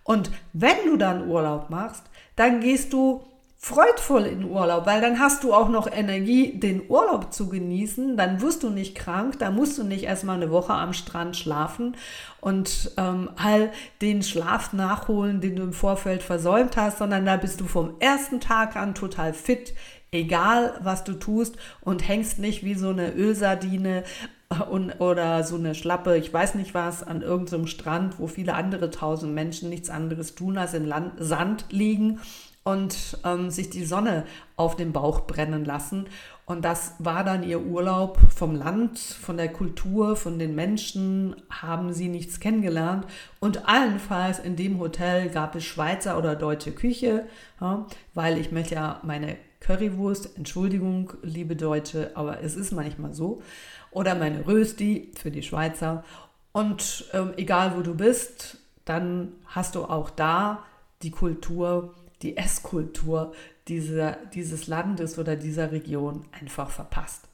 Und 0.08 0.30
wenn 0.54 0.86
du 0.86 0.96
dann 0.96 1.28
Urlaub 1.28 1.68
machst, 1.68 2.02
dann 2.34 2.60
gehst 2.60 2.94
du 2.94 3.26
freudvoll 3.58 4.24
in 4.24 4.42
Urlaub, 4.42 4.86
weil 4.86 5.02
dann 5.02 5.18
hast 5.18 5.44
du 5.44 5.52
auch 5.52 5.68
noch 5.68 5.86
Energie, 5.86 6.58
den 6.58 6.88
Urlaub 6.88 7.30
zu 7.30 7.50
genießen. 7.50 8.16
Dann 8.16 8.40
wirst 8.40 8.62
du 8.62 8.70
nicht 8.70 8.94
krank, 8.94 9.38
da 9.38 9.50
musst 9.50 9.76
du 9.76 9.84
nicht 9.84 10.04
erstmal 10.04 10.36
eine 10.36 10.50
Woche 10.50 10.72
am 10.72 10.94
Strand 10.94 11.36
schlafen 11.36 11.94
und 12.40 12.92
ähm, 12.96 13.28
all 13.36 13.70
den 14.00 14.22
Schlaf 14.22 14.72
nachholen, 14.72 15.42
den 15.42 15.56
du 15.56 15.62
im 15.64 15.72
Vorfeld 15.74 16.22
versäumt 16.22 16.78
hast, 16.78 16.96
sondern 16.96 17.26
da 17.26 17.36
bist 17.36 17.60
du 17.60 17.66
vom 17.66 17.96
ersten 18.00 18.40
Tag 18.40 18.76
an 18.76 18.94
total 18.94 19.34
fit, 19.34 19.74
egal 20.10 20.80
was 20.82 21.04
du 21.04 21.12
tust 21.12 21.56
und 21.82 22.08
hängst 22.08 22.38
nicht 22.38 22.64
wie 22.64 22.76
so 22.76 22.88
eine 22.88 23.12
Ölsardine 23.12 24.04
und, 24.70 25.00
oder 25.00 25.44
so 25.44 25.56
eine 25.56 25.74
Schlappe, 25.74 26.16
ich 26.16 26.32
weiß 26.32 26.54
nicht 26.54 26.74
was, 26.74 27.02
an 27.02 27.22
irgendeinem 27.22 27.66
Strand, 27.66 28.18
wo 28.18 28.26
viele 28.26 28.54
andere 28.54 28.90
tausend 28.90 29.34
Menschen 29.34 29.68
nichts 29.68 29.90
anderes 29.90 30.34
tun, 30.34 30.58
als 30.58 30.74
im 30.74 30.86
Land, 30.86 31.12
Sand 31.18 31.66
liegen 31.70 32.20
und 32.64 33.18
ähm, 33.24 33.50
sich 33.50 33.70
die 33.70 33.84
Sonne 33.84 34.24
auf 34.56 34.76
den 34.76 34.92
Bauch 34.92 35.20
brennen 35.26 35.64
lassen. 35.64 36.06
Und 36.44 36.64
das 36.64 36.94
war 36.98 37.24
dann 37.24 37.42
ihr 37.42 37.60
Urlaub 37.60 38.18
vom 38.34 38.54
Land, 38.54 38.98
von 38.98 39.36
der 39.36 39.52
Kultur, 39.52 40.16
von 40.16 40.38
den 40.38 40.54
Menschen, 40.54 41.36
haben 41.50 41.92
sie 41.92 42.08
nichts 42.08 42.40
kennengelernt. 42.40 43.06
Und 43.38 43.68
allenfalls 43.68 44.38
in 44.38 44.56
dem 44.56 44.78
Hotel 44.80 45.28
gab 45.28 45.54
es 45.56 45.64
Schweizer 45.64 46.16
oder 46.16 46.36
deutsche 46.36 46.72
Küche, 46.72 47.26
ja, 47.60 47.86
weil 48.14 48.38
ich 48.38 48.50
möchte 48.50 48.76
ja 48.76 49.00
meine 49.02 49.36
Currywurst, 49.60 50.36
Entschuldigung, 50.36 51.12
liebe 51.22 51.56
Deutsche, 51.56 52.12
aber 52.14 52.42
es 52.42 52.56
ist 52.56 52.72
manchmal 52.72 53.12
so 53.12 53.42
oder 53.90 54.14
meine 54.14 54.46
Rösti 54.46 55.12
für 55.16 55.30
die 55.30 55.42
Schweizer. 55.42 56.04
Und 56.52 57.06
ähm, 57.12 57.32
egal 57.36 57.76
wo 57.76 57.82
du 57.82 57.94
bist, 57.94 58.58
dann 58.84 59.32
hast 59.46 59.74
du 59.74 59.84
auch 59.84 60.10
da 60.10 60.64
die 61.02 61.10
Kultur, 61.10 61.94
die 62.22 62.36
Esskultur 62.36 63.32
dieser, 63.68 64.12
dieses 64.12 64.66
Landes 64.66 65.18
oder 65.18 65.36
dieser 65.36 65.72
Region 65.72 66.24
einfach 66.32 66.70
verpasst. 66.70 67.28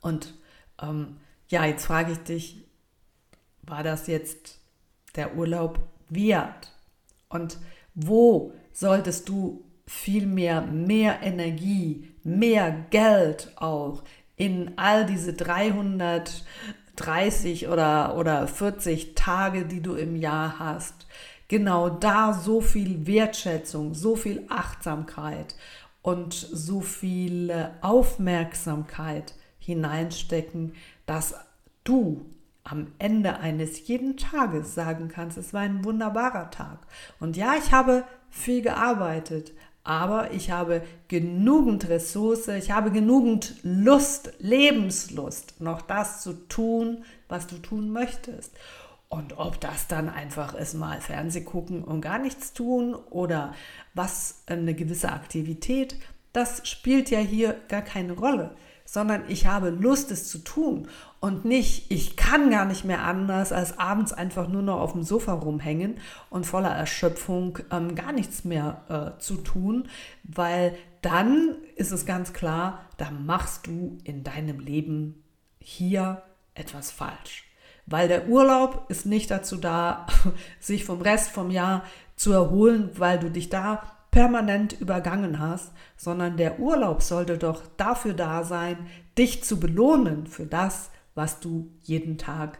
Und 0.00 0.34
ähm, 0.80 1.18
ja, 1.48 1.64
jetzt 1.64 1.86
frage 1.86 2.12
ich 2.12 2.18
dich, 2.18 2.64
war 3.62 3.82
das 3.82 4.06
jetzt 4.06 4.58
der 5.16 5.36
Urlaub 5.36 5.80
wert? 6.08 6.72
Und 7.28 7.58
wo 7.94 8.52
solltest 8.72 9.28
du 9.28 9.64
viel 9.88 10.26
mehr, 10.26 10.60
mehr 10.60 11.22
Energie, 11.22 12.12
mehr 12.22 12.70
Geld 12.90 13.50
auch 13.56 14.02
in 14.36 14.72
all 14.76 15.06
diese 15.06 15.32
330 15.32 17.68
oder, 17.68 18.14
oder 18.16 18.46
40 18.46 19.14
Tage, 19.14 19.64
die 19.64 19.80
du 19.80 19.94
im 19.94 20.14
Jahr 20.14 20.58
hast, 20.58 21.06
genau 21.48 21.88
da 21.88 22.34
so 22.34 22.60
viel 22.60 23.06
Wertschätzung, 23.06 23.94
so 23.94 24.14
viel 24.14 24.44
Achtsamkeit 24.50 25.56
und 26.02 26.34
so 26.34 26.82
viel 26.82 27.70
Aufmerksamkeit 27.80 29.32
hineinstecken, 29.58 30.74
dass 31.06 31.34
du 31.84 32.26
am 32.62 32.88
Ende 32.98 33.38
eines 33.38 33.88
jeden 33.88 34.18
Tages 34.18 34.74
sagen 34.74 35.08
kannst, 35.08 35.38
es 35.38 35.54
war 35.54 35.62
ein 35.62 35.82
wunderbarer 35.84 36.50
Tag. 36.50 36.80
Und 37.18 37.38
ja, 37.38 37.54
ich 37.56 37.72
habe 37.72 38.04
viel 38.28 38.60
gearbeitet, 38.60 39.52
aber 39.88 40.32
ich 40.32 40.50
habe 40.50 40.82
genügend 41.08 41.88
Ressource, 41.88 42.46
ich 42.48 42.70
habe 42.70 42.90
genügend 42.90 43.54
Lust, 43.62 44.34
Lebenslust, 44.38 45.62
noch 45.62 45.80
das 45.80 46.20
zu 46.20 46.34
tun, 46.46 47.04
was 47.26 47.46
du 47.46 47.56
tun 47.56 47.90
möchtest. 47.90 48.52
Und 49.08 49.38
ob 49.38 49.58
das 49.62 49.86
dann 49.86 50.10
einfach 50.10 50.54
ist, 50.54 50.74
mal 50.74 51.00
Fernseh 51.00 51.40
gucken 51.40 51.82
und 51.82 52.02
gar 52.02 52.18
nichts 52.18 52.52
tun 52.52 52.94
oder 52.94 53.54
was 53.94 54.42
eine 54.44 54.74
gewisse 54.74 55.10
Aktivität, 55.10 55.96
das 56.34 56.68
spielt 56.68 57.08
ja 57.08 57.20
hier 57.20 57.56
gar 57.68 57.80
keine 57.80 58.12
Rolle 58.12 58.50
sondern 58.90 59.24
ich 59.28 59.46
habe 59.46 59.68
Lust, 59.68 60.10
es 60.10 60.30
zu 60.30 60.38
tun 60.38 60.88
und 61.20 61.44
nicht, 61.44 61.90
ich 61.90 62.16
kann 62.16 62.50
gar 62.50 62.64
nicht 62.64 62.86
mehr 62.86 63.04
anders, 63.04 63.52
als 63.52 63.78
abends 63.78 64.14
einfach 64.14 64.48
nur 64.48 64.62
noch 64.62 64.80
auf 64.80 64.92
dem 64.92 65.02
Sofa 65.02 65.34
rumhängen 65.34 65.98
und 66.30 66.46
voller 66.46 66.70
Erschöpfung 66.70 67.58
ähm, 67.70 67.94
gar 67.94 68.12
nichts 68.12 68.44
mehr 68.44 69.14
äh, 69.18 69.20
zu 69.20 69.36
tun, 69.36 69.90
weil 70.24 70.74
dann 71.02 71.56
ist 71.76 71.92
es 71.92 72.06
ganz 72.06 72.32
klar, 72.32 72.80
da 72.96 73.10
machst 73.10 73.66
du 73.66 73.98
in 74.04 74.24
deinem 74.24 74.58
Leben 74.58 75.22
hier 75.60 76.22
etwas 76.54 76.90
falsch. 76.90 77.44
Weil 77.84 78.08
der 78.08 78.28
Urlaub 78.28 78.86
ist 78.88 79.04
nicht 79.04 79.30
dazu 79.30 79.58
da, 79.58 80.06
sich 80.60 80.86
vom 80.86 81.02
Rest 81.02 81.28
vom 81.28 81.50
Jahr 81.50 81.84
zu 82.16 82.32
erholen, 82.32 82.88
weil 82.94 83.18
du 83.18 83.30
dich 83.30 83.50
da 83.50 83.97
permanent 84.10 84.80
übergangen 84.80 85.38
hast, 85.38 85.72
sondern 85.96 86.36
der 86.36 86.60
Urlaub 86.60 87.02
sollte 87.02 87.38
doch 87.38 87.62
dafür 87.76 88.14
da 88.14 88.44
sein, 88.44 88.86
dich 89.16 89.44
zu 89.44 89.60
belohnen 89.60 90.26
für 90.26 90.46
das, 90.46 90.90
was 91.14 91.40
du 91.40 91.70
jeden 91.82 92.18
Tag 92.18 92.58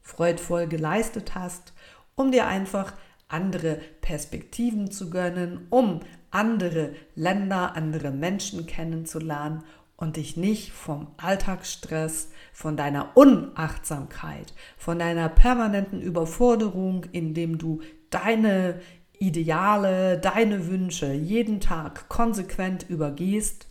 freudvoll 0.00 0.66
geleistet 0.66 1.34
hast, 1.34 1.72
um 2.14 2.30
dir 2.30 2.46
einfach 2.46 2.92
andere 3.28 3.80
Perspektiven 4.00 4.90
zu 4.90 5.10
gönnen, 5.10 5.66
um 5.70 6.00
andere 6.30 6.94
Länder, 7.14 7.74
andere 7.74 8.10
Menschen 8.10 8.66
kennenzulernen 8.66 9.64
und 9.96 10.16
dich 10.16 10.36
nicht 10.36 10.72
vom 10.72 11.08
Alltagsstress, 11.16 12.30
von 12.52 12.76
deiner 12.76 13.16
Unachtsamkeit, 13.16 14.52
von 14.76 14.98
deiner 14.98 15.28
permanenten 15.28 16.00
Überforderung, 16.00 17.04
indem 17.12 17.58
du 17.58 17.80
deine 18.10 18.80
Ideale, 19.18 20.18
deine 20.18 20.66
Wünsche 20.68 21.12
jeden 21.12 21.60
Tag 21.60 22.08
konsequent 22.08 22.88
übergehst, 22.88 23.66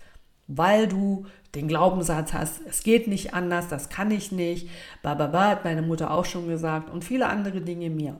weil 0.47 0.88
du 0.88 1.25
den 1.55 1.67
Glaubenssatz 1.67 2.34
hast, 2.34 2.62
es 2.67 2.84
geht 2.84 3.08
nicht 3.08 3.34
anders, 3.34 3.67
das 3.69 3.89
kann 3.89 4.12
ich 4.12 4.31
nicht, 4.31 4.69
bababa, 5.01 5.49
hat 5.49 5.63
meine 5.63 5.81
Mutter 5.81 6.12
auch 6.12 6.25
schon 6.25 6.47
gesagt 6.47 6.89
und 6.89 7.03
viele 7.03 7.27
andere 7.27 7.62
Dinge 7.62 7.89
mehr. 7.89 8.19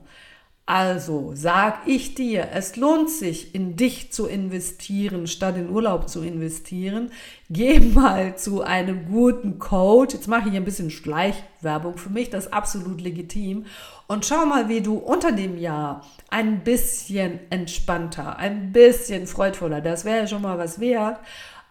Also 0.68 1.30
sag 1.32 1.86
ich 1.86 2.16
dir, 2.16 2.48
es 2.52 2.74
lohnt 2.74 3.08
sich, 3.08 3.54
in 3.54 3.76
dich 3.76 4.12
zu 4.12 4.26
investieren, 4.26 5.28
statt 5.28 5.56
in 5.56 5.70
Urlaub 5.70 6.08
zu 6.08 6.22
investieren. 6.22 7.12
Geh 7.48 7.78
mal 7.78 8.36
zu 8.36 8.62
einem 8.62 9.06
guten 9.06 9.60
Coach. 9.60 10.14
Jetzt 10.14 10.26
mache 10.26 10.48
ich 10.48 10.56
ein 10.56 10.64
bisschen 10.64 10.90
Schleichwerbung 10.90 11.98
für 11.98 12.10
mich, 12.10 12.30
das 12.30 12.46
ist 12.46 12.52
absolut 12.52 13.00
legitim. 13.00 13.66
Und 14.08 14.26
schau 14.26 14.44
mal, 14.44 14.68
wie 14.68 14.80
du 14.80 14.96
unter 14.96 15.30
dem 15.30 15.56
Jahr 15.56 16.04
ein 16.30 16.64
bisschen 16.64 17.38
entspannter, 17.50 18.36
ein 18.36 18.72
bisschen 18.72 19.28
freudvoller, 19.28 19.80
das 19.80 20.04
wäre 20.04 20.18
ja 20.18 20.26
schon 20.26 20.42
mal 20.42 20.58
was 20.58 20.80
wert. 20.80 21.20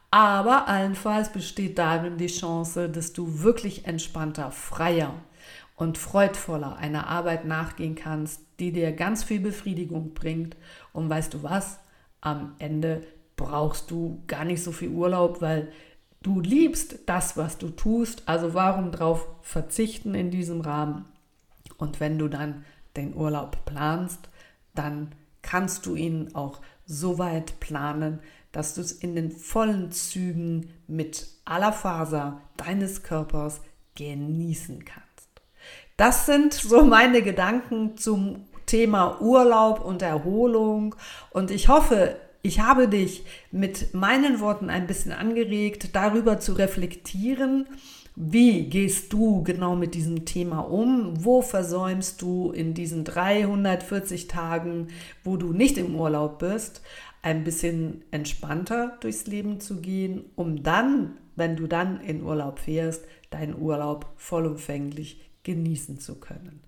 Aber 0.10 0.70
allenfalls 0.70 1.34
besteht 1.34 1.78
darin 1.78 2.16
die 2.16 2.28
Chance, 2.28 2.88
dass 2.88 3.12
du 3.12 3.44
wirklich 3.44 3.86
entspannter, 3.86 4.52
freier 4.52 5.14
und 5.76 5.98
freudvoller 5.98 6.78
einer 6.78 7.08
Arbeit 7.08 7.46
nachgehen 7.46 7.96
kannst, 7.96 8.42
die 8.60 8.72
dir 8.72 8.92
ganz 8.94 9.24
viel 9.24 9.40
Befriedigung 9.40 10.14
bringt. 10.14 10.56
Und 10.94 11.10
weißt 11.10 11.34
du 11.34 11.44
was? 11.44 11.80
Am 12.22 12.56
Ende 12.60 13.04
brauchst 13.36 13.92
du 13.92 14.24
gar 14.28 14.46
nicht 14.46 14.64
so 14.64 14.72
viel 14.72 14.90
Urlaub, 14.90 15.42
weil 15.42 15.72
du 16.22 16.40
liebst 16.40 17.00
das, 17.08 17.36
was 17.36 17.58
du 17.58 17.70
tust. 17.70 18.24
Also 18.28 18.54
warum 18.54 18.92
drauf 18.92 19.28
verzichten 19.42 20.16
in 20.16 20.32
diesem 20.32 20.62
Rahmen? 20.62 21.06
Und 21.78 22.00
wenn 22.00 22.18
du 22.18 22.30
dann 22.30 22.64
den 22.96 23.14
Urlaub 23.14 23.66
planst, 23.66 24.30
dann 24.74 25.12
kannst 25.42 25.86
du 25.86 25.96
ihn 25.96 26.34
auch 26.34 26.62
so 26.86 27.18
weit 27.18 27.60
planen, 27.60 28.20
dass 28.52 28.76
du 28.76 28.82
es 28.82 28.94
in 28.94 29.16
den 29.16 29.32
vollen 29.32 29.92
Zügen 29.92 30.70
mit 30.88 31.28
aller 31.44 31.74
Faser 31.74 32.42
deines 32.56 33.04
Körpers 33.04 33.60
genießen 33.96 34.86
kannst. 34.86 35.05
Das 35.98 36.26
sind 36.26 36.54
so 36.54 36.84
meine 36.84 37.22
Gedanken 37.22 37.96
zum 37.96 38.46
Thema 38.66 39.22
Urlaub 39.22 39.80
und 39.84 40.02
Erholung 40.02 40.96
und 41.32 41.52
ich 41.52 41.70
hoffe, 41.70 42.18
ich 42.42 42.60
habe 42.60 42.90
dich 42.90 43.24
mit 43.52 43.94
meinen 43.94 44.42
Worten 44.42 44.70
ein 44.70 44.88
bisschen 44.88 45.14
angeregt, 45.14 45.96
darüber 45.96 46.40
zu 46.40 46.54
reflektieren, 46.54 47.68
wie 48.18 48.70
gehst 48.70 49.14
du 49.14 49.44
genau 49.44 49.76
mit 49.76 49.94
diesem 49.94 50.26
Thema 50.26 50.60
um? 50.60 51.14
Wo 51.24 51.42
versäumst 51.42 52.22
du 52.22 52.52
in 52.52 52.74
diesen 52.74 53.04
340 53.04 54.28
Tagen, 54.28 54.88
wo 55.24 55.38
du 55.38 55.54
nicht 55.54 55.78
im 55.78 55.96
Urlaub 55.96 56.40
bist, 56.40 56.82
ein 57.22 57.44
bisschen 57.44 58.04
entspannter 58.12 58.98
durchs 59.00 59.28
Leben 59.28 59.60
zu 59.60 59.82
gehen, 59.82 60.26
um 60.36 60.62
dann, 60.62 61.18
wenn 61.36 61.56
du 61.56 61.68
dann 61.68 62.00
in 62.02 62.22
Urlaub 62.24 62.60
fährst, 62.60 63.06
deinen 63.32 63.60
Urlaub 63.60 64.08
vollumfänglich 64.18 65.22
genießen 65.46 66.00
zu 66.00 66.16
können. 66.16 66.62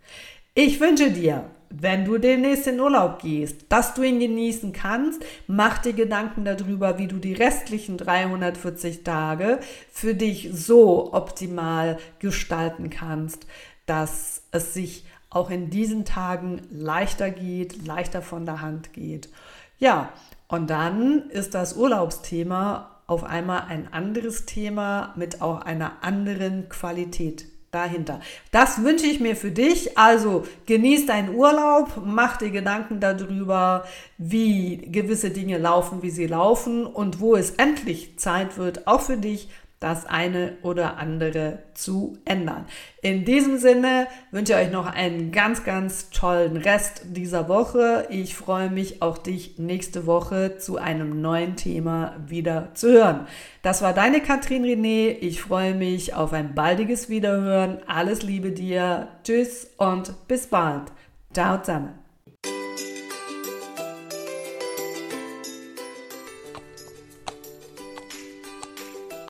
Ich 0.53 0.79
wünsche 0.79 1.11
dir, 1.11 1.51
wenn 1.69 2.05
du 2.05 2.17
demnächst 2.17 2.65
in 2.65 2.79
Urlaub 2.79 3.19
gehst, 3.21 3.65
dass 3.69 3.93
du 3.93 4.01
ihn 4.01 4.19
genießen 4.19 4.71
kannst. 4.71 5.23
Mach 5.45 5.77
dir 5.77 5.93
Gedanken 5.93 6.45
darüber, 6.45 6.97
wie 6.97 7.07
du 7.07 7.17
die 7.17 7.33
restlichen 7.33 7.97
340 7.97 9.03
Tage 9.03 9.59
für 9.91 10.15
dich 10.15 10.49
so 10.53 11.13
optimal 11.13 11.97
gestalten 12.19 12.89
kannst, 12.89 13.45
dass 13.85 14.43
es 14.51 14.73
sich 14.73 15.05
auch 15.29 15.49
in 15.49 15.69
diesen 15.69 16.05
Tagen 16.05 16.61
leichter 16.71 17.29
geht, 17.29 17.85
leichter 17.85 18.21
von 18.21 18.45
der 18.45 18.61
Hand 18.61 18.93
geht. 18.93 19.29
Ja, 19.77 20.11
und 20.47 20.69
dann 20.69 21.29
ist 21.29 21.53
das 21.53 21.75
Urlaubsthema 21.75 23.01
auf 23.05 23.23
einmal 23.23 23.63
ein 23.67 23.93
anderes 23.93 24.45
Thema 24.45 25.13
mit 25.15 25.41
auch 25.41 25.61
einer 25.61 26.03
anderen 26.03 26.69
Qualität 26.69 27.45
dahinter. 27.71 28.21
Das 28.51 28.83
wünsche 28.83 29.05
ich 29.05 29.19
mir 29.19 29.35
für 29.35 29.51
dich. 29.51 29.97
Also 29.97 30.45
genieß 30.65 31.05
deinen 31.05 31.35
Urlaub, 31.35 32.01
mach 32.05 32.37
dir 32.37 32.49
Gedanken 32.49 32.99
darüber, 32.99 33.85
wie 34.17 34.77
gewisse 34.77 35.31
Dinge 35.31 35.57
laufen, 35.57 36.01
wie 36.01 36.09
sie 36.09 36.27
laufen 36.27 36.85
und 36.85 37.19
wo 37.19 37.35
es 37.35 37.51
endlich 37.51 38.17
Zeit 38.17 38.57
wird, 38.57 38.87
auch 38.87 39.01
für 39.01 39.17
dich 39.17 39.49
das 39.79 40.05
eine 40.07 40.57
oder 40.63 40.97
andere 40.97 41.59
zu 41.73 42.17
ändern. 42.25 42.65
In 43.01 43.25
diesem 43.25 43.57
Sinne 43.57 44.07
wünsche 44.31 44.53
ich 44.53 44.59
euch 44.59 44.71
noch 44.71 44.87
einen 44.87 45.31
ganz, 45.31 45.63
ganz 45.63 46.09
tollen 46.09 46.57
Rest 46.57 47.01
dieser 47.05 47.47
Woche. 47.47 48.07
Ich 48.09 48.35
freue 48.35 48.71
mich, 48.71 49.01
auch 49.03 49.19
dich 49.19 49.59
nächste 49.59 50.07
Woche 50.07 50.57
zu 50.57 50.77
einem 50.77 51.21
neuen 51.21 51.55
Thema 51.55 52.15
wieder 52.25 52.71
zu 52.73 52.91
hören. 52.91 53.27
Das 53.61 53.83
war 53.83 53.93
deine 53.93 54.21
Katrin 54.21 54.63
René. 54.63 55.15
Ich 55.19 55.41
freue 55.41 55.75
mich 55.75 56.15
auf 56.15 56.33
ein 56.33 56.55
baldiges 56.55 57.09
Wiederhören. 57.09 57.79
Alles 57.85 58.23
Liebe 58.23 58.51
dir. 58.51 59.09
Tschüss 59.23 59.69
und 59.77 60.27
bis 60.27 60.47
bald. 60.47 60.91
Ciao 61.33 61.61
zusammen. 61.61 61.96